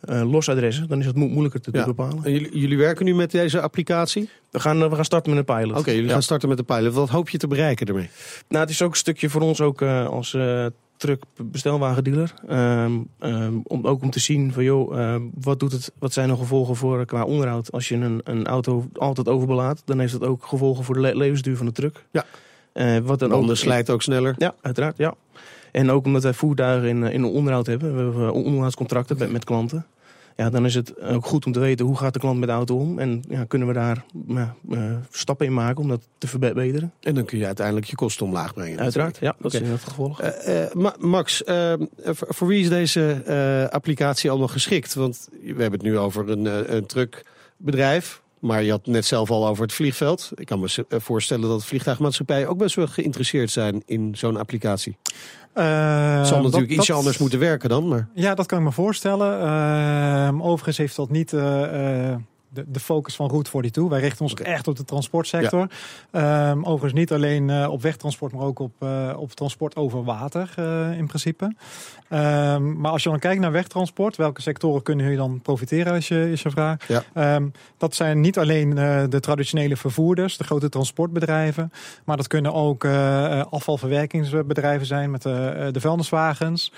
eh, 0.07 0.31
losadressen, 0.31 0.89
dan 0.89 0.99
is 0.99 1.07
het 1.07 1.17
mo- 1.17 1.27
moeilijker 1.27 1.61
te, 1.61 1.69
Ja. 1.73 1.85
bepalen. 1.85 2.25
En 2.25 2.33
jullie, 2.33 2.59
jullie 2.59 2.79
werken 2.79 3.05
nu 3.05 3.15
met 3.15 3.31
deze 3.31 3.61
applicatie? 3.61 4.29
We 4.51 4.61
gaan, 4.61 4.83
eh, 4.83 4.89
we 4.89 4.95
gaan 4.95 5.05
starten 5.05 5.35
met 5.35 5.49
een 5.49 5.57
pilot. 5.57 5.79
Oké, 5.79 5.91
jullie 5.91 6.07
Ja. 6.07 6.13
gaan 6.13 6.23
starten 6.23 6.49
met 6.49 6.59
de 6.59 6.65
pilot. 6.65 6.95
Wat 6.95 7.09
hoop 7.09 7.29
je 7.29 7.39
te 7.39 7.47
bereiken 7.47 7.87
ermee? 7.87 8.09
Nou, 8.49 8.61
het 8.63 8.71
is 8.73 8.83
ook 8.83 8.91
een 8.91 8.97
stukje 8.97 9.29
voor 9.31 9.41
ons 9.41 9.61
ook 9.61 9.81
eh, 9.83 10.07
als 10.07 10.37
truck 10.97 11.23
bestelwagendealer. 11.43 12.35
Ehm, 12.49 12.93
ehm, 13.19 13.53
om, 13.63 13.87
ook 13.87 14.03
om 14.03 14.11
te 14.11 14.21
zien 14.21 14.53
van 14.53 14.65
joh, 14.65 14.99
ehm, 15.01 15.23
wat, 15.41 15.61
doet 15.61 15.73
het, 15.73 15.93
wat 15.99 16.13
zijn 16.13 16.29
de 16.29 16.37
gevolgen 16.37 16.77
voor 16.77 17.05
qua 17.05 17.25
onderhoud. 17.25 17.73
Als 17.73 17.89
je 17.89 17.95
een, 17.95 18.21
een 18.25 18.47
auto 18.47 18.89
altijd 18.95 19.29
overbelaadt, 19.29 19.83
dan 19.85 19.99
heeft 19.99 20.13
dat 20.13 20.25
ook 20.29 20.47
gevolgen 20.47 20.85
voor 20.85 20.95
de 20.95 21.01
le- 21.01 21.15
levensduur 21.15 21.57
van 21.57 21.67
de 21.67 21.73
truck. 21.73 22.05
Ja. 22.11 22.25
Wat 23.03 23.19
dan 23.19 23.33
ook, 23.33 23.57
slijt 23.57 23.91
ook 23.91 24.03
sneller. 24.03 24.35
Ja, 24.39 24.55
uiteraard, 24.61 24.97
ja. 24.97 25.15
En 25.73 25.91
ook 25.91 26.05
omdat 26.05 26.23
wij 26.23 26.33
voertuigen 26.35 26.89
in, 26.89 27.03
in 27.03 27.25
onderhoud 27.25 27.67
hebben. 27.67 27.97
We 27.97 28.03
hebben 28.03 28.33
onderhoudscontracten 28.33 29.19
met, 29.19 29.33
met 29.33 29.45
klanten. 29.45 29.87
Ja, 30.37 30.51
dan 30.51 30.65
is 30.65 30.75
het 30.75 31.01
ook 31.01 31.27
goed 31.27 31.47
om 31.47 31.53
te 31.53 31.59
weten 31.61 31.87
hoe 31.87 31.97
gaat 31.97 32.13
de 32.13 32.19
klant 32.19 32.39
met 32.39 32.49
de 32.49 32.55
auto 32.55 32.77
om. 32.79 32.99
En 32.99 33.25
ja, 33.29 33.45
kunnen 33.45 33.69
we 33.69 33.75
daar 33.75 34.05
ja, 34.29 34.55
eh, 34.71 34.97
stappen 35.11 35.47
in 35.47 35.55
maken 35.55 35.83
om 35.83 35.89
dat 35.89 36.09
te 36.19 36.27
verbeteren. 36.29 36.93
En 37.01 37.15
dan 37.15 37.25
kun 37.25 37.39
je 37.39 37.47
uiteindelijk 37.47 37.87
je 37.87 37.95
kosten 37.97 38.27
omlaag 38.27 38.55
brengen. 38.55 38.79
Uiteraard, 38.81 39.19
ja, 39.21 39.35
dat 39.39 39.55
Oké. 39.55 39.63
is 39.63 39.69
in 39.69 39.75
het 39.75 39.85
gevolg. 39.85 40.21
Eh, 40.21 40.63
eh, 40.63 40.73
Ma- 40.73 40.97
Max, 40.99 41.43
voor, 42.13 42.47
wie 42.49 42.61
is 42.61 42.69
deze 42.69 43.23
eh, 43.27 43.73
applicatie 43.75 44.31
allemaal 44.31 44.49
geschikt? 44.49 44.95
Want 44.95 45.29
we 45.41 45.47
hebben 45.47 45.73
het 45.73 45.83
nu 45.83 45.99
over 45.99 46.29
een, 46.31 46.47
eh, 46.47 46.75
een 46.75 46.87
truckbedrijf. 46.87 48.23
Maar 48.39 48.63
je 48.63 48.71
had 48.71 48.87
net 48.87 49.05
zelf 49.05 49.31
al 49.31 49.47
over 49.47 49.63
het 49.63 49.73
vliegveld. 49.73 50.33
Ik 50.35 50.47
kan 50.47 50.61
me 50.61 50.85
voorstellen 50.89 51.49
dat 51.49 51.65
vliegtuigmaatschappijen 51.65 52.49
ook 52.49 52.59
best 52.59 52.75
wel 52.77 52.87
geïnteresseerd 52.87 53.51
zijn 53.51 53.83
in 53.87 54.15
zo'n 54.17 54.37
applicatie. 54.37 54.97
Eh, 55.55 56.17
Het 56.19 56.27
zal 56.27 56.37
dat- 56.37 56.45
natuurlijk 56.45 56.73
iets 56.73 56.87
dat- 56.87 56.97
anders 56.97 57.19
moeten 57.19 57.39
werken 57.39 57.69
dan. 57.69 57.89
Maar... 57.89 58.09
Ja, 58.15 58.35
dat 58.35 58.47
kan 58.47 58.59
ik 58.59 58.65
me 58.65 58.73
voorstellen. 58.73 59.41
Ehm, 59.41 60.43
overigens 60.43 60.77
heeft 60.77 60.97
dat 60.97 61.11
niet 61.11 61.33
eh, 61.33 62.11
eh, 62.13 62.17
de, 62.55 62.65
de 62.67 62.81
focus 62.81 63.17
van 63.17 63.29
Route 63.29 63.51
42. 63.51 63.93
Wij 63.93 64.01
richten 64.01 64.23
ons 64.23 64.35
echt 64.35 64.69
op 64.69 64.77
de 64.77 64.85
transportsector. 64.85 65.69
Ehm, 66.11 66.59
overigens 66.59 66.93
niet 66.93 67.13
alleen 67.13 67.51
eh, 67.51 67.69
op 67.71 67.83
wegtransport, 67.83 68.33
maar 68.33 68.43
ook 68.43 68.59
op, 68.59 68.73
eh, 68.79 69.13
op 69.17 69.33
transport 69.33 69.77
over 69.77 70.05
water 70.05 70.53
eh, 70.57 70.99
in 70.99 71.07
principe. 71.07 71.55
Ehm, 72.09 72.81
maar 72.81 72.91
als 72.91 73.03
je 73.03 73.09
dan 73.09 73.19
kijkt 73.19 73.41
naar 73.41 73.53
wegtransport, 73.53 74.17
welke 74.17 74.43
sectoren 74.43 74.83
kunnen 74.83 75.05
jullie 75.05 75.21
dan 75.21 75.41
profiteren 75.41 75.93
als 75.93 76.09
je, 76.09 76.31
is 76.31 76.43
je 76.43 76.51
vraag? 76.51 76.89
Ja. 76.89 77.03
Ehm, 77.15 77.49
dat 77.77 77.95
zijn 77.95 78.21
niet 78.21 78.39
alleen 78.39 78.71
de 79.11 79.21
traditionele 79.21 79.77
vervoerders, 79.77 80.37
de 80.37 80.45
grote 80.45 80.69
transportbedrijven, 80.69 81.73
maar 82.05 82.17
dat 82.17 82.27
kunnen 82.27 82.53
ook 82.53 82.85
afvalverwerkingsbedrijven 83.51 84.87
zijn 84.87 85.11
met 85.11 85.23
de 85.23 85.81
vuilniswagens. 85.81 86.73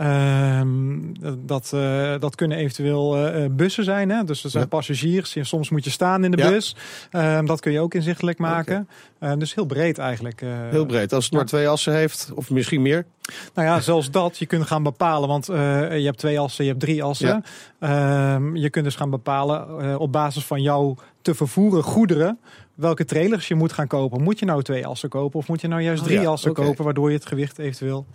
Ehm, 0.00 0.98
dat, 1.38 1.72
eh, 1.74 2.14
dat 2.18 2.34
kunnen 2.34 2.58
eventueel 2.58 3.16
eh, 3.16 3.44
eh, 3.44 3.50
bussen 3.52 3.84
zijn. 3.84 4.10
Hè? 4.10 4.24
Dus 4.24 4.44
er 4.44 4.50
zijn 4.50 4.62
Ja. 4.62 4.68
passagiers. 4.68 5.36
Soms 5.40 5.70
moet 5.70 5.84
je 5.84 5.90
staan 5.90 6.24
in 6.24 6.30
de 6.30 6.36
Ja. 6.36 6.48
bus. 6.48 6.76
Ehm, 7.10 7.44
dat 7.46 7.60
kun 7.60 7.72
je 7.72 7.80
ook 7.80 7.94
inzichtelijk 7.94 8.38
maken. 8.38 8.88
Eh, 9.18 9.32
dus 9.38 9.54
heel 9.54 9.64
breed 9.64 9.98
eigenlijk. 9.98 10.42
Heel 10.70 10.86
breed. 10.86 11.12
Als 11.12 11.24
het 11.24 11.34
maar 11.34 11.44
twee 11.44 11.68
assen 11.68 11.94
heeft, 11.94 12.30
of 12.34 12.50
misschien 12.50 12.82
meer. 12.82 13.06
Nou 13.54 13.68
ja, 13.68 13.80
zelfs 13.80 14.10
dat. 14.10 14.38
Je 14.38 14.46
kunt 14.46 14.66
gaan 14.66 14.82
bepalen. 14.82 15.28
Want 15.28 15.46
je 15.46 16.02
hebt 16.04 16.18
twee 16.18 16.38
assen, 16.40 16.64
je 16.64 16.70
hebt 16.70 16.82
drie 16.82 17.02
assen. 17.02 17.44
Ehm, 17.78 18.56
je 18.56 18.70
kunt 18.70 18.84
dus 18.84 18.96
gaan 18.96 19.10
bepalen 19.10 19.98
op 19.98 20.12
basis 20.12 20.44
van 20.44 20.62
jouw 20.62 20.96
te 21.22 21.34
vervoeren 21.34 21.82
goederen. 21.82 22.38
Welke 22.74 23.04
trailers 23.04 23.48
je 23.48 23.54
moet 23.54 23.72
gaan 23.72 23.86
kopen. 23.86 24.22
Moet 24.22 24.38
je 24.38 24.44
nou 24.44 24.62
twee 24.62 24.86
assen 24.86 25.08
kopen? 25.08 25.38
Of 25.38 25.48
moet 25.48 25.60
je 25.60 25.68
nou 25.68 25.82
juist 25.82 26.00
Oh 26.02 26.06
drie 26.08 26.20
ja, 26.20 26.28
assen 26.30 26.52
kopen? 26.52 26.84
Waardoor 26.84 27.10
je 27.10 27.16
het 27.16 27.26
gewicht 27.26 27.58
eventueel 27.58 28.06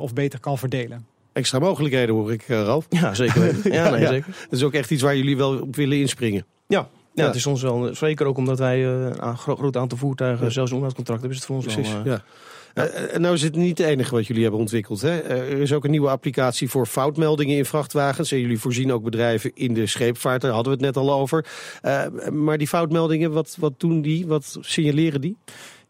of 0.00 0.12
beter 0.12 0.40
kan 0.40 0.58
verdelen. 0.58 1.12
Extra 1.34 1.58
mogelijkheden 1.58 2.14
hoor 2.14 2.32
ik, 2.32 2.42
eh, 2.48 2.62
Ralf. 2.62 2.86
Ja, 2.88 3.14
zeker 3.14 3.40
weten. 3.40 3.72
Ja, 3.72 3.90
nee, 3.90 4.00
Ja. 4.00 4.08
zeker. 4.08 4.26
Dat 4.50 4.58
is 4.58 4.62
ook 4.62 4.72
echt 4.72 4.90
iets 4.90 5.02
waar 5.02 5.16
jullie 5.16 5.36
wel 5.36 5.60
op 5.60 5.76
willen 5.76 5.98
inspringen. 5.98 6.46
Ja, 6.66 6.88
Ja, 7.14 7.26
het 7.26 7.34
is 7.34 7.42
soms 7.42 7.62
wel, 7.62 7.94
zeker 7.94 8.26
ook 8.26 8.36
omdat 8.36 8.58
wij 8.58 8.78
uh, 8.78 9.10
een 9.16 9.36
groot 9.38 9.76
aantal 9.76 9.98
voertuigen, 9.98 10.52
zelfs 10.52 10.70
een 10.70 10.76
onderhoudscontract 10.76 11.20
hebben, 11.20 11.30
is 11.30 11.36
het 11.36 11.46
voor 11.46 11.56
ons 11.56 11.74
Precies, 11.74 11.92
wel... 11.92 12.04
ja. 12.04 12.22
Nou 13.18 13.34
is 13.34 13.42
het 13.42 13.56
niet 13.56 13.78
het 13.78 13.86
enige 13.86 14.14
wat 14.14 14.26
jullie 14.26 14.42
hebben 14.42 14.60
ontwikkeld. 14.60 15.00
Hè? 15.00 15.18
er 15.20 15.60
is 15.60 15.72
ook 15.72 15.84
een 15.84 15.90
nieuwe 15.90 16.08
applicatie 16.08 16.70
voor 16.70 16.86
foutmeldingen 16.86 17.56
in 17.56 17.64
vrachtwagens. 17.64 18.32
En 18.32 18.40
jullie 18.40 18.58
voorzien 18.58 18.92
ook 18.92 19.02
bedrijven 19.02 19.50
in 19.54 19.74
de 19.74 19.86
scheepvaart. 19.86 20.40
Daar 20.40 20.50
hadden 20.52 20.72
we 20.78 20.84
het 20.84 20.94
net 20.94 21.04
al 21.04 21.12
over. 21.12 21.46
Uh, 21.82 22.06
maar 22.32 22.58
die 22.58 22.68
foutmeldingen, 22.68 23.32
wat, 23.32 23.56
wat 23.60 23.72
doen 23.80 24.02
die? 24.02 24.26
Wat 24.26 24.56
signaleren 24.60 25.20
die? 25.20 25.36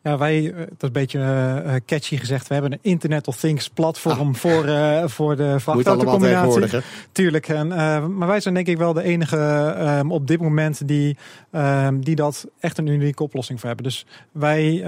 Ja, 0.05 0.19
wij, 0.19 0.53
dat 0.55 0.67
is 0.69 0.77
een 0.79 0.93
beetje 0.93 1.19
uh, 1.19 1.75
catchy 1.87 2.17
gezegd, 2.17 2.49
we 2.49 2.55
hebben 2.55 2.73
een 2.73 2.79
Internet 2.83 3.27
of 3.27 3.37
Things 3.37 3.69
platform 3.69 4.29
ah. 4.29 4.35
voor, 4.35 4.67
uh, 4.67 5.07
voor 5.07 5.37
de 5.37 5.61
vrachtautocombinatie. 5.61 6.81
Tuurlijk. 7.13 7.49
En, 7.49 7.67
uh, 7.67 8.07
maar 8.07 8.29
wij 8.29 8.41
zijn 8.41 8.55
denk 8.55 8.67
ik 8.67 8.79
wel 8.79 8.93
de 8.93 9.03
enige 9.03 9.37
um, 10.01 10.13
op 10.13 10.27
dit 10.27 10.41
moment 10.41 10.89
die, 10.89 11.17
um, 11.53 12.05
die 12.05 12.15
dat 12.15 12.47
echt 12.61 12.79
een 12.79 12.87
unieke 12.87 13.23
oplossing 13.23 13.59
voor 13.59 13.69
hebben. 13.69 13.87
Dus 13.87 14.07
wij, 14.33 14.83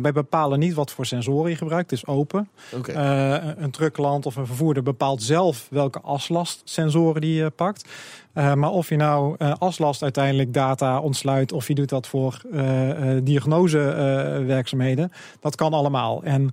wij 0.00 0.12
bepalen 0.12 0.58
niet 0.58 0.74
wat 0.74 0.92
voor 0.92 1.06
sensoren 1.06 1.50
je 1.50 1.56
gebruikt. 1.56 1.90
Het 1.90 1.98
is 1.98 2.06
open. 2.06 2.48
Okay. 2.72 3.54
een 3.58 3.70
truckland 3.70 4.26
of 4.26 4.36
een 4.36 4.46
vervoerder 4.46 4.82
bepaalt 4.82 5.22
zelf 5.22 5.66
welke 5.70 6.00
aslastsensoren 6.00 7.20
die 7.20 7.34
je 7.34 7.50
pakt. 7.50 7.88
Uh, 8.34 8.54
maar 8.54 8.70
of 8.70 8.88
je 8.88 8.96
nou 8.96 9.36
uh, 9.38 9.52
aslast 9.58 10.02
uiteindelijk 10.02 10.54
data 10.54 11.00
ontsluit 11.00 11.52
of 11.52 11.68
je 11.68 11.74
doet 11.74 11.88
dat 11.88 12.06
voor 12.06 12.42
uh, 12.52 12.90
diagnosewerkzaamheden, 13.22 15.12
dat 15.40 15.56
kan 15.56 15.72
allemaal. 15.72 16.22
En 16.22 16.50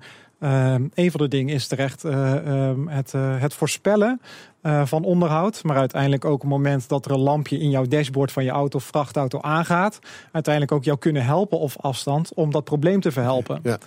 een 0.94 1.12
van 1.12 1.20
de 1.20 1.28
dingen 1.28 1.56
is 1.56 1.68
terecht 1.68 2.04
ehm, 2.04 2.88
het, 2.88 3.12
het 3.16 3.54
voorspellen 3.54 4.22
van 4.84 5.04
onderhoud, 5.04 5.64
maar 5.64 5.78
uiteindelijk 5.78 6.26
ook 6.26 6.42
het 6.42 6.50
moment 6.50 6.90
dat 6.90 7.06
er 7.06 7.12
een 7.12 7.20
lampje 7.20 7.60
in 7.60 7.70
jouw 7.70 7.86
dashboard 7.86 8.32
van 8.32 8.44
je 8.44 8.50
auto 8.50 8.78
of 8.78 8.84
vrachtauto 8.84 9.42
aangaat, 9.42 10.00
uiteindelijk 10.32 10.74
ook 10.74 10.84
jou 10.84 10.98
kunnen 10.98 11.26
helpen 11.26 11.60
of 11.60 11.78
afstand 11.78 12.34
om 12.34 12.52
dat 12.52 12.64
probleem 12.64 13.00
te 13.00 13.12
verhelpen. 13.12 13.60
Ja. 13.64 13.78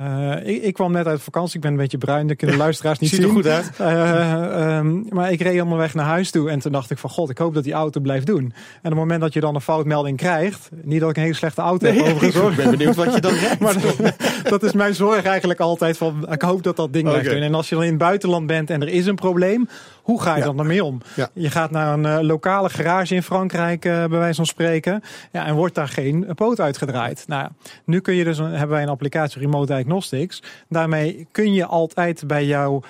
Uh, 0.00 0.46
ik, 0.46 0.62
ik, 0.62 0.74
kwam 0.74 0.92
net 0.92 1.06
uit 1.06 1.22
vakantie. 1.22 1.56
Ik 1.56 1.60
ben 1.60 1.70
een 1.70 1.76
beetje 1.76 1.98
bruin. 1.98 2.26
Dat 2.26 2.36
kunnen 2.36 2.56
de 2.56 2.62
luisteraars 2.66 2.98
niet 2.98 3.10
Ziet 3.10 3.18
zien. 3.18 3.28
er 3.28 3.34
goed 3.34 3.46
uit. 3.46 3.70
Uh, 3.80 4.76
um, 4.76 5.06
maar 5.10 5.32
ik 5.32 5.40
reed 5.40 5.52
helemaal 5.52 5.78
weg 5.78 5.94
naar 5.94 6.04
huis 6.04 6.30
toe. 6.30 6.50
En 6.50 6.58
toen 6.58 6.72
dacht 6.72 6.90
ik 6.90 6.98
van 6.98 7.10
god, 7.10 7.30
ik 7.30 7.38
hoop 7.38 7.54
dat 7.54 7.64
die 7.64 7.72
auto 7.72 8.00
blijft 8.00 8.26
doen. 8.26 8.42
En 8.42 8.52
op 8.82 8.82
het 8.82 8.94
moment 8.94 9.20
dat 9.20 9.32
je 9.32 9.40
dan 9.40 9.54
een 9.54 9.60
foutmelding 9.60 10.16
krijgt. 10.16 10.68
Niet 10.82 11.00
dat 11.00 11.10
ik 11.10 11.16
een 11.16 11.22
hele 11.22 11.34
slechte 11.34 11.60
auto 11.60 11.86
nee, 11.86 12.02
heb 12.02 12.14
overigens. 12.14 12.50
Ik 12.50 12.56
ben 12.56 12.70
benieuwd 12.70 12.94
wat 12.94 13.14
je 13.14 13.20
dan 13.20 13.32
rijdt. 13.32 13.58
maar 13.64 13.74
dat, 13.80 14.14
dat, 14.42 14.62
is 14.62 14.72
mijn 14.72 14.94
zorg 14.94 15.24
eigenlijk 15.24 15.60
altijd. 15.60 15.96
Van, 15.96 16.26
ik 16.30 16.42
hoop 16.42 16.62
dat 16.62 16.76
dat 16.76 16.92
ding 16.92 17.08
okay. 17.08 17.20
blijft 17.20 17.36
doen. 17.36 17.48
En 17.48 17.54
als 17.54 17.68
je 17.68 17.74
dan 17.74 17.84
in 17.84 17.90
het 17.90 17.98
buitenland 17.98 18.46
bent 18.46 18.70
en 18.70 18.82
er 18.82 18.88
is 18.88 19.06
een 19.06 19.14
probleem. 19.14 19.68
Hoe 20.06 20.22
ga 20.22 20.32
je 20.34 20.40
ja. 20.40 20.44
dan 20.44 20.58
ermee 20.58 20.84
om? 20.84 21.00
Ja. 21.16 21.30
Je 21.32 21.50
gaat 21.50 21.70
naar 21.70 21.92
een 21.92 22.04
uh, 22.04 22.18
lokale 22.20 22.68
garage 22.68 23.14
in 23.14 23.22
Frankrijk, 23.22 23.84
uh, 23.84 23.92
bij 23.92 24.18
wijze 24.18 24.34
van 24.34 24.46
spreken. 24.46 25.02
Ja, 25.32 25.46
en 25.46 25.54
wordt 25.54 25.74
daar 25.74 25.88
geen 25.88 26.26
poot 26.34 26.60
uitgedraaid. 26.60 27.24
Nou, 27.26 27.48
nu 27.84 28.00
kun 28.00 28.14
je 28.14 28.24
dus, 28.24 28.38
hebben 28.38 28.68
wij 28.68 28.82
een 28.82 28.88
applicatie 28.88 29.40
Remote 29.40 29.72
Diagnostics. 29.72 30.42
Daarmee 30.68 31.26
kun 31.32 31.52
je 31.52 31.66
altijd 31.66 32.26
bij 32.26 32.46
jouw 32.46 32.82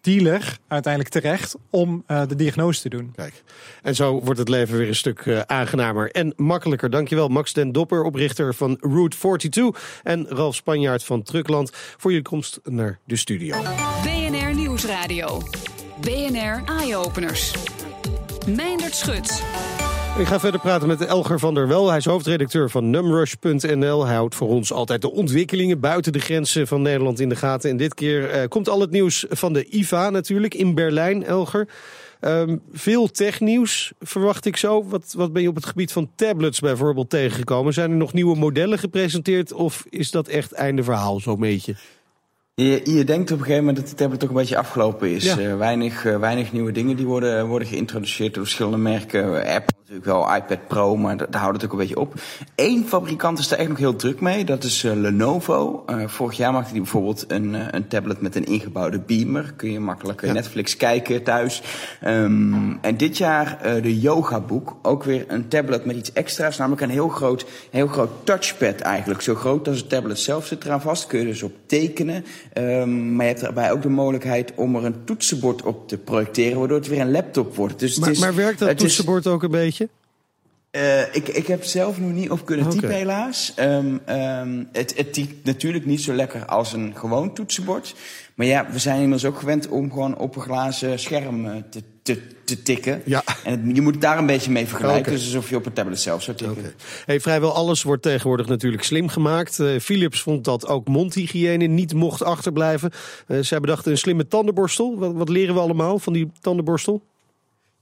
dealer 0.00 0.58
uiteindelijk 0.68 1.12
terecht 1.12 1.56
om 1.70 2.04
uh, 2.06 2.22
de 2.28 2.36
diagnose 2.36 2.80
te 2.80 2.88
doen. 2.88 3.12
Kijk, 3.16 3.42
en 3.82 3.94
zo 3.94 4.20
wordt 4.20 4.38
het 4.38 4.48
leven 4.48 4.78
weer 4.78 4.88
een 4.88 4.94
stuk 4.94 5.24
uh, 5.24 5.40
aangenamer 5.40 6.10
en 6.10 6.32
makkelijker. 6.36 6.90
Dankjewel 6.90 7.28
Max 7.28 7.52
den 7.52 7.72
Dopper, 7.72 8.02
oprichter 8.02 8.54
van 8.54 8.76
Route 8.80 9.16
42 9.16 10.00
en 10.02 10.26
Ralf 10.28 10.54
Spanjaard 10.54 11.04
van 11.04 11.22
Truckland 11.22 11.70
voor 11.72 12.12
je 12.12 12.22
komst 12.22 12.60
naar 12.64 12.98
de 13.04 13.16
studio. 13.16 13.56
BNR 14.02 14.54
Nieuwsradio. 14.54 15.40
BNR 16.02 16.62
Eye-Openers. 16.64 17.54
Meindert 18.46 18.94
Schut. 18.94 19.42
Ik 20.18 20.26
ga 20.26 20.40
verder 20.40 20.60
praten 20.60 20.88
met 20.88 21.00
Elger 21.00 21.38
van 21.38 21.54
der 21.54 21.68
Wel. 21.68 21.88
Hij 21.88 21.96
is 21.96 22.04
hoofdredacteur 22.04 22.70
van 22.70 22.90
numrush.nl. 22.90 24.06
Hij 24.06 24.14
houdt 24.14 24.34
voor 24.34 24.48
ons 24.48 24.72
altijd 24.72 25.00
de 25.00 25.12
ontwikkelingen 25.12 25.80
buiten 25.80 26.12
de 26.12 26.18
grenzen 26.18 26.66
van 26.66 26.82
Nederland 26.82 27.20
in 27.20 27.28
de 27.28 27.36
gaten. 27.36 27.70
En 27.70 27.76
dit 27.76 27.94
keer 27.94 28.34
uh, 28.34 28.48
komt 28.48 28.68
al 28.68 28.80
het 28.80 28.90
nieuws 28.90 29.26
van 29.28 29.52
de 29.52 29.64
IVA 29.64 30.10
natuurlijk 30.10 30.54
in 30.54 30.74
Berlijn, 30.74 31.24
Elger. 31.24 31.68
Um, 32.20 32.62
veel 32.72 33.10
technieuws 33.10 33.92
verwacht 34.00 34.44
ik 34.44 34.56
zo. 34.56 34.84
Wat, 34.84 35.14
wat 35.16 35.32
ben 35.32 35.42
je 35.42 35.48
op 35.48 35.54
het 35.54 35.66
gebied 35.66 35.92
van 35.92 36.10
tablets 36.14 36.60
bijvoorbeeld 36.60 37.10
tegengekomen? 37.10 37.72
Zijn 37.72 37.90
er 37.90 37.96
nog 37.96 38.12
nieuwe 38.12 38.36
modellen 38.36 38.78
gepresenteerd 38.78 39.52
of 39.52 39.84
is 39.88 40.10
dat 40.10 40.28
echt 40.28 40.52
einde 40.52 40.82
verhaal 40.82 41.20
zo'n 41.20 41.40
beetje? 41.40 41.74
Je, 42.62 42.80
je 42.84 43.04
denkt 43.04 43.30
op 43.30 43.38
een 43.38 43.44
gegeven 43.44 43.64
moment 43.64 43.76
dat 43.82 43.88
de 43.88 43.94
tablet 43.94 44.20
toch 44.20 44.28
een 44.28 44.34
beetje 44.34 44.58
afgelopen 44.58 45.10
is. 45.10 45.24
Ja. 45.24 45.38
Uh, 45.38 45.56
weinig, 45.56 46.04
uh, 46.04 46.18
weinig 46.18 46.52
nieuwe 46.52 46.72
dingen 46.72 46.96
die 46.96 47.06
worden, 47.06 47.46
worden 47.46 47.68
geïntroduceerd 47.68 48.34
door 48.34 48.42
verschillende 48.42 48.78
merken. 48.78 49.34
Apple 49.34 49.74
natuurlijk 49.76 50.04
wel, 50.04 50.34
iPad 50.34 50.66
Pro, 50.66 50.96
maar 50.96 51.16
daar 51.16 51.40
houdt 51.40 51.56
het 51.56 51.64
ook 51.64 51.72
een 51.72 51.78
beetje 51.78 52.00
op. 52.00 52.14
Eén 52.54 52.84
fabrikant 52.86 53.38
is 53.38 53.48
daar 53.48 53.58
echt 53.58 53.68
nog 53.68 53.78
heel 53.78 53.96
druk 53.96 54.20
mee. 54.20 54.44
Dat 54.44 54.64
is 54.64 54.84
uh, 54.84 54.92
Lenovo. 54.94 55.84
vorig 56.06 56.36
jaar 56.36 56.52
maakte 56.52 56.72
die 56.72 56.80
bijvoorbeeld 56.80 57.24
een, 57.28 57.74
een 57.76 57.88
tablet 57.88 58.20
met 58.20 58.36
een 58.36 58.44
ingebouwde 58.44 59.00
beamer. 59.00 59.52
Kun 59.56 59.72
je 59.72 59.80
makkelijk 59.80 60.20
Ja. 60.20 60.32
Netflix 60.32 60.76
kijken 60.76 61.22
thuis. 61.22 61.62
Um, 62.06 62.78
en 62.80 62.96
dit 62.96 63.18
jaar 63.18 63.58
de 63.82 64.00
Yoga 64.00 64.40
Book. 64.40 64.76
Ook 64.82 65.04
weer 65.04 65.24
een 65.28 65.48
tablet 65.48 65.84
met 65.84 65.96
iets 65.96 66.12
extra's. 66.12 66.58
Namelijk 66.58 66.82
een 66.82 66.90
heel 66.90 67.08
groot, 67.08 67.46
heel 67.70 67.86
groot 67.86 68.10
touchpad 68.24 68.80
eigenlijk. 68.80 69.20
Zo 69.20 69.34
groot 69.34 69.68
als 69.68 69.78
het 69.78 69.88
tablet 69.88 70.18
zelf 70.18 70.46
zit 70.46 70.64
eraan 70.64 70.80
vast. 70.80 71.06
Kun 71.06 71.18
je 71.18 71.24
dus 71.24 71.42
op 71.42 71.52
tekenen. 71.66 72.24
Um, 72.58 73.14
maar 73.16 73.24
je 73.26 73.30
hebt 73.30 73.40
daarbij 73.44 73.72
ook 73.72 73.82
de 73.82 73.88
mogelijkheid 73.88 74.52
om 74.56 74.76
er 74.76 74.84
een 74.84 75.04
toetsenbord 75.04 75.62
op 75.62 75.88
te 75.88 75.98
projecteren, 75.98 76.58
waardoor 76.58 76.76
het 76.78 76.88
weer 76.88 77.00
een 77.00 77.10
laptop 77.10 77.56
wordt. 77.56 77.78
Dus 77.78 77.98
Maar, 77.98 78.08
het 78.08 78.16
is, 78.16 78.22
maar 78.22 78.34
werkt 78.34 78.58
dat 78.58 78.68
is- 78.68 78.76
toetsenbord 78.76 79.26
ook 79.26 79.42
een 79.42 79.50
beetje? 79.50 79.88
eh, 80.70 81.14
ik, 81.14 81.28
ik 81.28 81.46
heb 81.46 81.64
zelf 81.64 81.98
nog 82.00 82.10
niet 82.12 82.30
op 82.30 82.44
kunnen 82.46 82.68
typen, 82.68 82.90
helaas. 82.90 83.52
Ehm, 83.56 83.96
ehm, 84.04 84.64
het, 84.72 84.96
het 84.96 85.12
typt 85.12 85.44
natuurlijk 85.44 85.86
niet 85.86 86.00
zo 86.02 86.12
lekker 86.14 86.44
als 86.46 86.72
een 86.72 86.92
gewoon 86.96 87.34
toetsenbord. 87.34 87.94
Maar 88.34 88.46
ja, 88.46 88.66
we 88.70 88.78
zijn 88.78 88.94
inmiddels 88.94 89.24
ook 89.24 89.38
gewend 89.38 89.68
om 89.68 89.90
gewoon 89.92 90.18
op 90.18 90.36
een 90.36 90.42
glazen 90.42 90.98
scherm 90.98 91.46
eh, 91.46 91.52
te, 91.70 91.82
te, 92.02 92.20
te 92.44 92.62
tikken. 92.62 93.02
Ja. 93.04 93.22
En 93.44 93.66
het- 93.66 93.76
je 93.76 93.82
moet 93.82 93.92
het 93.92 94.02
daar 94.02 94.18
een 94.18 94.26
beetje 94.26 94.50
mee 94.50 94.66
vergelijken. 94.66 95.00
Oké. 95.02 95.10
Dus 95.10 95.24
alsof 95.24 95.50
je 95.50 95.56
op 95.56 95.66
een 95.66 95.72
tablet 95.72 96.00
zelf 96.00 96.22
zou 96.22 96.36
tikken. 96.36 96.56
Oké. 96.58 96.72
Hey, 97.06 97.20
vrijwel 97.20 97.52
alles 97.54 97.82
wordt 97.82 98.02
tegenwoordig 98.02 98.46
natuurlijk 98.46 98.82
slim 98.82 99.08
gemaakt. 99.08 99.60
Eh, 99.60 99.78
Philips 99.80 100.22
vond 100.22 100.44
dat 100.44 100.66
ook 100.66 100.88
mondhygiëne 100.88 101.66
niet 101.66 101.94
mocht 101.94 102.22
achterblijven. 102.22 102.90
Eh, 103.26 103.38
zij 103.40 103.60
bedachten 103.60 103.90
een 103.90 103.98
slimme 103.98 104.28
tandenborstel. 104.28 104.98
Wat, 104.98 105.12
wat 105.14 105.28
leren 105.28 105.54
we 105.54 105.60
allemaal 105.60 105.98
van 105.98 106.12
die 106.12 106.30
tandenborstel? 106.40 107.02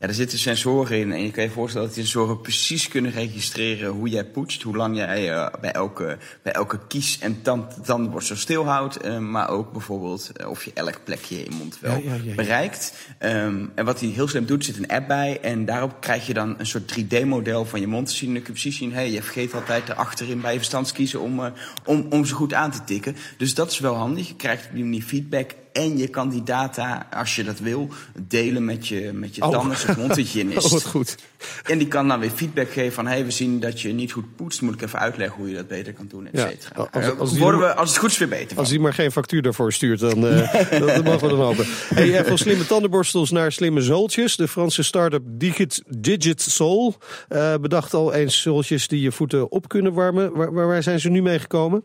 Ja, 0.01 0.09
er 0.09 0.15
zitten 0.15 0.39
sensoren 0.39 0.99
in 0.99 1.13
en 1.13 1.23
je 1.23 1.31
kan 1.31 1.45
je 1.45 1.51
voorstellen 1.51 1.87
dat 1.87 1.97
die 1.97 2.05
sensoren 2.05 2.41
precies 2.41 2.89
kunnen 2.89 3.11
registreren 3.11 3.89
hoe 3.91 4.09
jij 4.09 4.25
poetst, 4.25 4.63
hoe 4.63 4.77
lang 4.77 4.97
jij 4.97 5.33
eh, 5.33 5.47
bij, 5.61 5.73
elke, 5.73 6.19
bij 6.43 6.53
elke 6.53 6.79
kies 6.89 7.19
en 7.19 7.43
tand, 7.43 7.85
tandenborstel 7.85 8.37
stilhoudt, 8.37 8.97
eh, 8.97 9.19
maar 9.19 9.49
ook 9.49 9.73
bijvoorbeeld 9.73 10.31
eh, 10.33 10.49
of 10.49 10.65
je 10.65 10.71
elk 10.75 11.01
plekje 11.05 11.37
in 11.37 11.45
je 11.51 11.57
mond 11.57 11.79
wel 11.81 11.97
Ja, 11.97 11.99
ja, 12.03 12.15
ja, 12.15 12.21
ja. 12.23 12.35
bereikt. 12.35 12.95
Ehm, 13.19 13.67
en 13.75 13.85
wat 13.85 14.01
hij 14.01 14.09
heel 14.09 14.29
slim 14.29 14.47
doet, 14.47 14.65
zit 14.65 14.77
een 14.77 14.89
app 14.89 15.09
bij 15.09 15.41
en 15.41 15.65
daarop 15.65 16.01
krijg 16.01 16.27
je 16.27 16.35
dan 16.35 16.55
een 16.59 16.67
soort 16.67 16.93
3D-model 16.99 17.65
van 17.65 17.81
je 17.81 17.87
mond 17.87 18.07
te 18.07 18.15
zien. 18.15 18.29
En 18.29 18.35
dan 18.35 18.43
kun 18.43 18.55
je 18.55 18.61
precies 18.61 18.79
zien, 18.79 18.93
hey, 18.93 19.11
je 19.11 19.23
vergeet 19.23 19.55
altijd 19.55 19.89
erachterin 19.89 20.41
bij 20.41 20.53
je 20.53 20.59
verstandskiezen 20.59 21.21
om, 21.21 21.53
om, 21.85 22.07
om 22.11 22.25
ze 22.25 22.35
goed 22.35 22.55
aan 22.55 22.71
te 22.71 22.85
tikken. 22.85 23.17
Dus 23.37 23.55
dat 23.55 23.71
is 23.71 23.79
wel 23.79 23.95
handig. 23.95 24.29
Je 24.29 24.37
krijgt 24.37 24.67
op 24.67 24.75
die 24.75 24.85
manier 24.85 25.03
feedback 25.03 25.51
en 25.73 25.99
je 25.99 26.09
kan 26.09 26.29
die 26.29 26.43
data, 26.43 27.07
als 27.13 27.37
je 27.37 27.45
dat 27.45 27.59
wil, 27.59 27.89
delen 28.29 28.65
met 28.65 28.89
je, 28.89 29.11
met 29.15 29.35
je 29.35 29.43
Oh. 29.43 29.51
tandarts 29.51 29.87
of 29.87 29.97
mondhygiënist. 29.97 30.65
Oh, 30.67 30.71
wat 30.73 30.85
goed. 30.87 31.17
En 31.65 31.79
die 31.79 31.89
kan 31.89 32.09
dan 32.09 32.21
weer 32.21 32.31
feedback 32.31 32.71
geven 32.71 32.93
van... 32.93 33.07
hé, 33.07 33.13
hey, 33.13 33.25
we 33.25 33.31
zien 33.31 33.61
dat 33.61 33.81
je 33.81 33.93
niet 33.93 34.13
goed 34.13 34.37
poetst. 34.37 34.61
Moet 34.63 34.75
ik 34.75 34.83
even 34.83 34.99
uitleggen 34.99 35.37
hoe 35.39 35.49
je 35.49 35.55
dat 35.55 35.69
beter 35.69 35.93
kan 35.93 36.07
doen, 36.09 36.27
et 36.27 36.33
Ja, 36.33 36.49
cetera. 36.49 36.89
als- 36.93 37.05
Eh, 37.07 37.19
als 37.19 37.31
die 37.31 37.41
worden 37.41 37.61
we, 37.61 37.75
als 37.75 37.89
het 37.91 37.99
goed 37.99 38.11
is 38.11 38.19
weer 38.19 38.29
beter 38.29 38.57
Als 38.59 38.69
hij 38.71 38.79
maar 38.79 38.95
geen 38.95 39.13
factuur 39.13 39.43
daarvoor 39.43 39.73
stuurt, 39.73 40.01
dan, 40.01 40.27
eh, 40.27 40.71
dan, 40.79 40.87
dan 40.87 41.05
mogen 41.05 41.21
we 41.29 41.29
dan 41.37 41.41
hopen. 41.45 41.67
Hey, 41.95 42.17
eh, 42.19 42.27
van 42.27 42.39
slimme 42.39 42.67
tandenborstels 42.67 43.31
naar 43.31 43.53
slimme 43.53 43.81
zooltjes. 43.81 44.37
De 44.37 44.49
Franse 44.49 44.83
start-up 44.83 45.23
Digit, 45.27 45.83
Digit 45.99 46.43
Soul 46.43 46.95
eh, 47.29 47.55
bedacht 47.61 47.95
al 47.95 48.13
eens 48.13 48.43
zooltjes 48.43 48.89
die 48.89 49.01
je 49.01 49.13
voeten 49.13 49.51
op 49.51 49.69
kunnen 49.69 49.93
warmen. 49.93 50.33
Waar, 50.33 50.53
waar, 50.53 50.67
waar 50.67 50.83
zijn 50.83 51.01
ze 51.01 51.09
nu 51.09 51.23
mee 51.23 51.39
gekomen? 51.39 51.83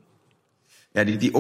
Ja, 0.96 1.04
die, 1.04 1.18
die 1.18 1.32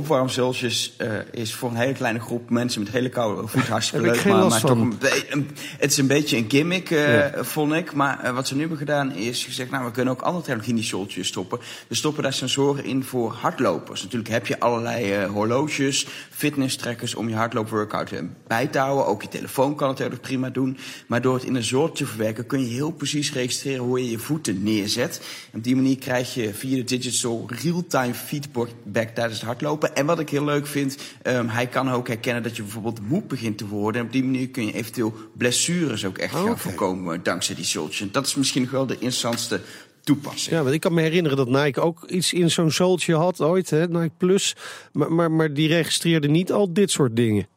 eh 0.97 1.07
is 1.31 1.53
voor 1.53 1.69
een 1.69 1.75
hele 1.75 1.93
kleine 1.93 2.19
groep 2.19 2.49
mensen 2.49 2.83
met 2.83 2.91
hele 2.91 3.09
koude 3.09 3.47
voeten 3.47 3.71
hartstikke 3.71 4.05
leuk. 4.05 4.25
Maar, 4.25 4.59
toch 4.61 4.69
een, 4.71 4.97
een- 5.29 5.49
het 5.77 5.91
is 5.91 5.97
een 5.97 6.07
beetje 6.07 6.37
een 6.37 6.45
gimmick, 6.47 6.89
eh, 6.89 7.13
Ja. 7.13 7.43
vond 7.43 7.73
ik. 7.73 7.93
Maar 7.93 8.19
eh, 8.23 8.33
wat 8.33 8.47
ze 8.47 8.53
nu 8.53 8.59
hebben 8.59 8.77
gedaan 8.77 9.11
is 9.15 9.43
gezegd, 9.43 9.69
nou, 9.71 9.85
we 9.85 9.91
kunnen 9.91 10.13
ook 10.13 10.21
andere 10.21 10.43
technologie 10.43 10.73
in 10.73 10.79
die 10.79 10.85
zooltjes 10.89 11.27
stoppen. 11.27 11.59
We 11.87 11.95
stoppen 11.95 12.23
daar 12.23 12.33
sensoren 12.33 12.85
in 12.85 13.03
voor 13.03 13.31
hardlopers. 13.31 14.03
Natuurlijk 14.03 14.31
heb 14.31 14.47
je 14.47 14.59
allerlei 14.59 15.25
horloges, 15.25 16.07
fitness-trackers 16.29 17.15
om 17.15 17.29
je 17.29 17.35
hardloopworkout 17.35 18.11
bij 18.47 18.67
te 18.67 18.77
houden. 18.77 19.05
Ook 19.05 19.21
je 19.21 19.27
telefoon 19.29 19.75
kan 19.75 19.89
het 19.89 19.97
heel 19.99 20.19
prima 20.21 20.49
doen. 20.49 20.77
Maar 21.07 21.21
door 21.21 21.33
het 21.33 21.43
in 21.43 21.55
een 21.55 21.63
zooltje 21.63 22.03
te 22.03 22.09
verwerken 22.09 22.45
kun 22.45 22.59
je 22.61 22.73
heel 22.73 22.91
precies 22.91 23.33
registreren 23.33 23.83
hoe 23.83 24.03
je 24.03 24.09
je 24.09 24.17
voeten 24.19 24.63
neerzet. 24.63 25.21
En 25.51 25.57
op 25.57 25.63
die 25.63 25.75
manier 25.75 25.97
krijg 25.97 26.33
je 26.33 26.53
via 26.53 26.75
de 26.75 26.83
digital 26.83 27.49
real-time 27.63 28.13
feedback 28.13 28.67
tijdens 28.93 29.33
het 29.33 29.43
hardlopen. 29.45 29.95
En 29.95 30.05
wat 30.05 30.19
ik 30.19 30.29
heel 30.29 30.45
leuk 30.45 30.67
vind, 30.67 30.97
ehm, 31.21 31.47
hij 31.47 31.67
kan 31.67 31.91
ook 31.91 32.07
herkennen 32.07 32.43
dat 32.43 32.55
je 32.55 32.61
bijvoorbeeld 32.61 33.07
moe 33.07 33.23
begint 33.23 33.57
te 33.57 33.67
worden. 33.67 34.01
En 34.01 34.07
op 34.07 34.13
die 34.13 34.23
manier 34.23 34.49
kun 34.49 34.65
je 34.65 34.73
eventueel 34.73 35.13
blessures 35.37 36.05
ook 36.05 36.17
echt 36.17 36.33
gaan 36.33 36.49
Oké. 36.49 36.57
voorkomen 36.59 37.23
dankzij 37.23 37.55
die. 37.55 37.63
En 37.99 38.09
dat 38.11 38.25
is 38.25 38.35
misschien 38.35 38.61
nog 38.61 38.71
wel 38.71 38.85
de 38.85 38.93
interessantste 38.93 39.61
toepassing. 40.03 40.55
Ja, 40.55 40.61
want 40.61 40.73
ik 40.73 40.81
kan 40.81 40.93
me 40.93 41.01
herinneren 41.01 41.37
dat 41.37 41.49
Nike 41.49 41.81
ook 41.81 42.03
iets 42.09 42.33
in 42.33 42.51
zo'n 42.51 42.71
zooltje 42.71 43.15
had 43.15 43.41
ooit, 43.41 43.69
hè, 43.69 43.87
Nike 43.87 44.15
Plus. 44.17 44.55
Maar, 44.91 45.11
maar, 45.11 45.31
maar 45.31 45.53
die 45.53 45.67
registreerde 45.67 46.27
niet 46.27 46.51
al 46.51 46.73
dit 46.73 46.91
soort 46.91 47.15
dingen. 47.15 47.47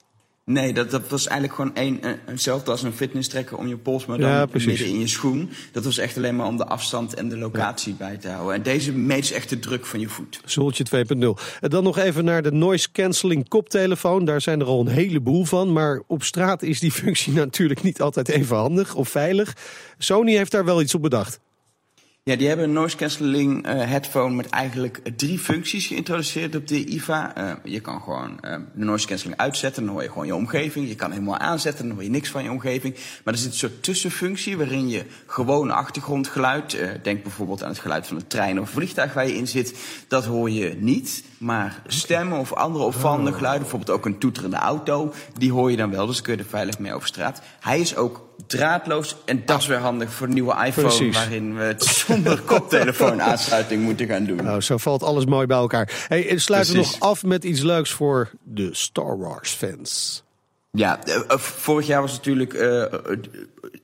Nee, 0.49 0.73
dat, 0.73 0.91
dat 0.91 1.09
was 1.09 1.27
eigenlijk 1.27 1.61
gewoon 1.61 1.87
een, 1.87 1.99
een, 2.09 2.19
hetzelfde 2.25 2.71
als 2.71 2.83
een 2.83 2.93
fitness 2.93 3.29
tracker 3.29 3.57
om 3.57 3.69
je 3.69 3.77
pols, 3.77 4.07
maar 4.07 4.19
dan 4.19 4.31
Ja, 4.31 4.47
midden 4.53 4.87
in 4.87 4.99
je 4.99 5.07
schoen. 5.07 5.51
Dat 5.73 5.85
was 5.85 5.99
echt 5.99 6.17
alleen 6.17 6.37
maar 6.37 6.47
om 6.47 6.57
de 6.57 6.67
afstand 6.67 7.15
en 7.15 7.29
de 7.29 7.37
locatie 7.37 7.95
bij 7.95 8.17
te 8.17 8.29
houden. 8.29 8.55
En 8.55 8.63
deze 8.63 8.93
meet 8.93 9.19
dus 9.19 9.31
echt 9.31 9.49
de 9.49 9.59
druk 9.59 9.87
van 9.87 10.01
je 10.01 10.09
voet. 10.09 10.41
Zooltje 10.45 10.85
2.0. 11.07 11.59
En 11.61 11.71
dan 11.71 11.85
nog 11.85 11.99
even 11.99 12.25
naar 12.25 12.43
de 12.43 12.53
noise 12.53 12.93
cancelling 12.93 13.49
koptelefoon. 13.49 14.25
Daar 14.25 14.41
zijn 14.41 14.61
er 14.61 14.67
al 14.67 14.81
een 14.81 14.89
heleboel 14.89 15.45
van. 15.45 15.73
Maar 15.73 16.03
op 16.07 16.23
straat 16.23 16.63
is 16.63 16.81
die 16.81 16.93
functie 17.03 17.33
natuurlijk 17.33 17.83
niet 17.83 18.01
altijd 18.01 18.29
even 18.29 18.57
handig 18.57 18.95
of 18.95 19.09
veilig. 19.09 19.57
Sony 19.99 20.37
heeft 20.37 20.53
daar 20.53 20.65
wel 20.65 20.81
iets 20.81 20.95
op 20.95 21.03
bedacht. 21.03 21.41
Ja, 22.29 22.37
die 22.37 22.47
hebben 22.47 22.67
een 22.67 22.73
noise 22.73 22.97
cancelling 22.97 23.67
eh, 23.67 23.75
headphone 23.75 24.35
met 24.35 24.49
eigenlijk 24.49 25.01
drie 25.17 25.39
functies 25.39 25.87
geïntroduceerd 25.87 26.57
op 26.57 26.69
de 26.69 26.85
IFA. 26.85 27.35
Eh, 27.35 27.53
je 27.65 27.81
kan 27.81 28.01
gewoon 28.03 28.41
eh, 28.41 28.57
de 28.75 28.85
noise 28.85 29.07
cancelling 29.07 29.41
uitzetten, 29.41 29.85
dan 29.85 29.93
hoor 29.93 30.03
je 30.03 30.09
gewoon 30.09 30.27
je 30.27 30.35
omgeving. 30.35 30.89
Je 30.89 30.95
kan 30.95 31.11
helemaal 31.11 31.39
aanzetten, 31.39 31.87
dan 31.87 31.95
hoor 31.95 32.05
je 32.05 32.11
niks 32.11 32.31
van 32.31 32.43
je 32.43 32.51
omgeving. 32.51 32.95
Maar 33.25 33.35
er 33.35 33.41
zit 33.41 33.51
een 33.51 33.57
soort 33.57 33.83
tussenfunctie 33.83 34.57
waarin 34.57 34.89
je 34.89 35.05
gewoon 35.27 35.71
achtergrondgeluid, 35.71 36.79
denk 37.03 37.23
bijvoorbeeld 37.23 37.63
aan 37.63 37.71
het 37.71 37.79
geluid 37.79 38.07
van 38.07 38.17
een 38.17 38.27
trein 38.27 38.61
of 38.61 38.71
vliegtuig 38.71 39.15
waar 39.15 39.27
je 39.27 39.37
in 39.37 39.49
zit, 39.49 39.75
dat 40.09 40.25
hoor 40.25 40.51
je 40.51 40.77
niet. 40.79 41.25
Maar 41.39 41.83
stemmen 41.87 42.39
of 42.39 42.53
andere 42.53 42.85
opvallende 42.85 43.33
geluiden, 43.33 43.63
bijvoorbeeld 43.63 43.99
ook 43.99 44.07
een 44.07 44.19
toeterende 44.19 44.57
auto, 44.57 45.13
die 45.39 45.53
hoor 45.53 45.71
je 45.71 45.77
dan 45.77 45.91
wel. 45.91 46.07
Dus 46.07 46.21
kun 46.21 46.37
je 46.37 46.43
er 46.43 46.49
veilig 46.49 46.79
mee 46.79 46.95
over 46.95 47.09
straat. 47.09 47.41
Hij 47.61 47.81
is 47.81 47.97
ook 47.97 48.28
draadloos 48.47 49.17
en 49.25 49.43
dat 49.45 49.61
is 49.61 49.67
weer 49.67 49.79
handig 49.79 50.13
voor 50.13 50.27
de 50.27 50.33
nieuwe 50.33 50.65
iPhone, 50.67 50.87
Precies. 50.87 51.15
waarin 51.17 51.57
we 51.57 51.63
het 51.63 51.85
zonder 52.07 52.41
koptelefoon 52.41 53.23
aansluiting 53.23 53.83
moeten 53.83 54.07
gaan 54.07 54.25
doen. 54.25 54.37
Nou, 54.37 54.61
zo 54.61 54.77
valt 54.77 55.03
alles 55.03 55.25
mooi 55.25 55.47
bij 55.47 55.57
elkaar. 55.57 56.07
Hey, 56.09 56.29
en 56.29 56.41
sluiten 56.41 56.73
we 56.73 56.79
nog 56.79 57.01
af 57.01 57.25
met 57.25 57.45
iets 57.45 57.61
leuks 57.61 57.91
voor 57.91 58.31
de 58.43 58.69
Star 58.73 59.19
Wars 59.19 59.51
fans. 59.51 60.23
Ja, 60.71 61.05
eh, 61.05 61.15
eh, 61.29 61.39
vorig 61.39 61.87
jaar 61.87 62.01
was 62.01 62.13
natuurlijk 62.13 62.55
eh, 62.55 62.83
eh, 62.83 62.91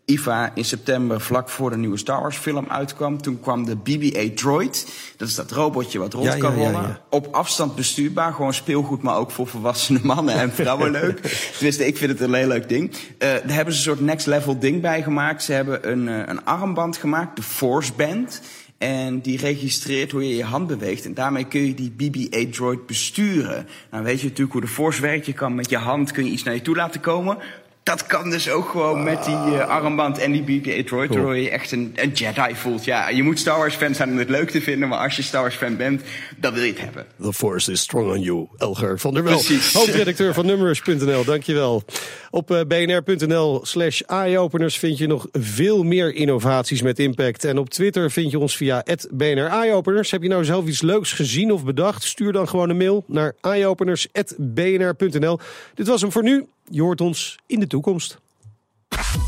IFA 0.04 0.50
in 0.54 0.64
september, 0.64 1.20
vlak 1.20 1.48
voor 1.48 1.70
de 1.70 1.76
nieuwe 1.76 1.96
Star 1.96 2.20
Wars 2.20 2.36
film 2.36 2.66
uitkwam. 2.68 3.22
Toen 3.22 3.40
kwam 3.40 3.64
de 3.64 3.76
BB-8 3.76 4.34
Droid. 4.34 4.86
Dat 5.16 5.28
is 5.28 5.34
dat 5.34 5.50
robotje 5.50 5.98
wat 5.98 6.12
rond 6.12 6.26
Ja, 6.26 6.36
kan 6.36 6.50
ja, 6.58 6.64
rollen. 6.64 6.82
ja. 6.82 7.00
Op 7.10 7.28
afstand 7.34 7.74
bestuurbaar, 7.74 8.32
gewoon 8.32 8.54
speelgoed, 8.54 9.02
maar 9.02 9.16
ook 9.16 9.30
voor 9.30 9.46
volwassene 9.46 9.98
mannen 10.02 10.34
en 10.34 10.52
vrouwen 10.52 10.90
leuk. 11.00 11.20
Tenminste, 11.52 11.86
ik 11.86 11.96
vind 11.96 12.10
het 12.10 12.20
een 12.20 12.34
heel 12.34 12.46
leuk 12.48 12.68
ding. 12.68 12.90
Eh, 13.18 13.28
daar 13.28 13.42
hebben 13.46 13.74
ze 13.74 13.78
een 13.78 13.96
soort 13.96 14.00
next 14.06 14.26
level 14.26 14.58
ding 14.58 14.80
bij 14.82 15.02
gemaakt. 15.02 15.42
Ze 15.42 15.52
hebben 15.52 15.90
een, 15.90 16.08
eh, 16.08 16.22
een 16.26 16.44
armband 16.44 16.96
gemaakt, 16.96 17.36
de 17.36 17.42
Force 17.42 17.92
Band. 17.96 18.40
En 18.84 19.20
die 19.20 19.38
registreert 19.38 20.10
hoe 20.10 20.28
je 20.28 20.36
je 20.36 20.44
hand 20.44 20.66
beweegt. 20.66 21.04
En 21.04 21.14
daarmee 21.14 21.44
kun 21.44 21.66
je 21.66 21.74
die 21.74 21.90
BB-8 21.90 22.50
Droid 22.50 22.86
besturen. 22.86 23.66
Nou 23.90 24.04
weet 24.04 24.20
je 24.20 24.26
natuurlijk 24.26 24.52
hoe 24.52 24.60
de 24.60 24.66
Force 24.66 25.00
werkt. 25.00 25.26
Je 25.26 25.32
kan 25.32 25.54
met 25.54 25.70
je 25.70 25.76
hand 25.76 26.12
kun 26.12 26.24
je 26.24 26.30
iets 26.30 26.42
naar 26.42 26.54
je 26.54 26.62
toe 26.62 26.76
laten 26.76 27.00
komen. 27.00 27.38
Dat 27.84 28.06
kan 28.06 28.30
dus 28.30 28.50
ook 28.50 28.68
gewoon 28.68 29.02
met 29.02 29.24
die 29.24 29.34
eh, 29.34 29.68
armband 29.68 30.18
en 30.18 30.32
die 30.32 30.42
BB-8 30.42 30.84
Droid. 30.84 31.08
Waardoor 31.08 31.36
je 31.36 31.50
echt 31.50 31.72
een, 31.72 31.92
een 31.94 32.10
Jedi 32.10 32.54
voelt. 32.54 32.84
Ja, 32.84 33.08
je 33.08 33.22
moet 33.22 33.38
Star 33.38 33.58
Wars 33.58 33.74
fan 33.74 33.94
zijn 33.94 34.10
om 34.10 34.18
het 34.18 34.28
leuk 34.28 34.50
te 34.50 34.60
vinden. 34.60 34.88
Maar 34.88 34.98
als 34.98 35.16
je 35.16 35.22
Star 35.22 35.40
Wars 35.40 35.54
fan 35.54 35.76
bent, 35.76 36.02
dan 36.36 36.54
wil 36.54 36.62
je 36.62 36.70
het 36.70 36.80
hebben. 36.80 37.06
The 37.22 37.32
force 37.32 37.72
is 37.72 37.80
strong 37.80 38.10
on 38.10 38.20
you. 38.20 38.46
Elger 38.56 38.98
van 38.98 39.14
der 39.14 39.24
Wel, 39.24 39.32
Precies. 39.32 39.72
hoofdredacteur 39.72 40.34
van 40.34 40.46
Numrush.nl. 40.46 41.24
Dankjewel. 41.24 41.82
Op 42.30 42.50
eh, 42.50 42.60
bnr.nl 42.68 43.60
slash 43.64 44.00
eyeopeners 44.00 44.78
vind 44.78 44.98
je 44.98 45.06
nog 45.06 45.26
veel 45.32 45.82
meer 45.82 46.14
innovaties 46.14 46.82
met 46.82 46.98
impact. 46.98 47.44
En 47.44 47.58
op 47.58 47.70
Twitter 47.70 48.10
vind 48.10 48.30
je 48.30 48.38
ons 48.38 48.56
via 48.56 48.84
BNR 49.10 49.46
Eyeopeners. 49.46 50.10
Heb 50.10 50.22
je 50.22 50.28
nou 50.28 50.44
zelf 50.44 50.66
iets 50.66 50.82
leuks 50.82 51.12
gezien 51.12 51.52
of 51.52 51.64
bedacht? 51.64 52.02
Stuur 52.02 52.32
dan 52.32 52.48
gewoon 52.48 52.70
een 52.70 52.76
mail 52.76 53.04
naar 53.06 53.34
eyeopeners.bnr.nl. 53.40 55.38
Dit 55.74 55.86
was 55.86 56.00
hem 56.00 56.12
voor 56.12 56.22
nu. 56.22 56.46
Je 56.70 56.82
hoort 56.82 57.00
ons 57.00 57.38
in 57.46 57.60
de 57.60 57.66
toekomst. 57.66 58.18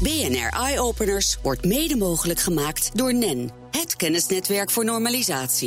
BNR 0.02 0.48
Eye 0.48 0.80
Openers 0.80 1.38
wordt 1.42 1.64
mede 1.64 1.96
mogelijk 1.96 2.40
gemaakt 2.40 2.90
door 2.94 3.14
NEN, 3.14 3.50
het 3.70 3.96
kennisnetwerk 3.96 4.70
voor 4.70 4.84
normalisatie. 4.84 5.64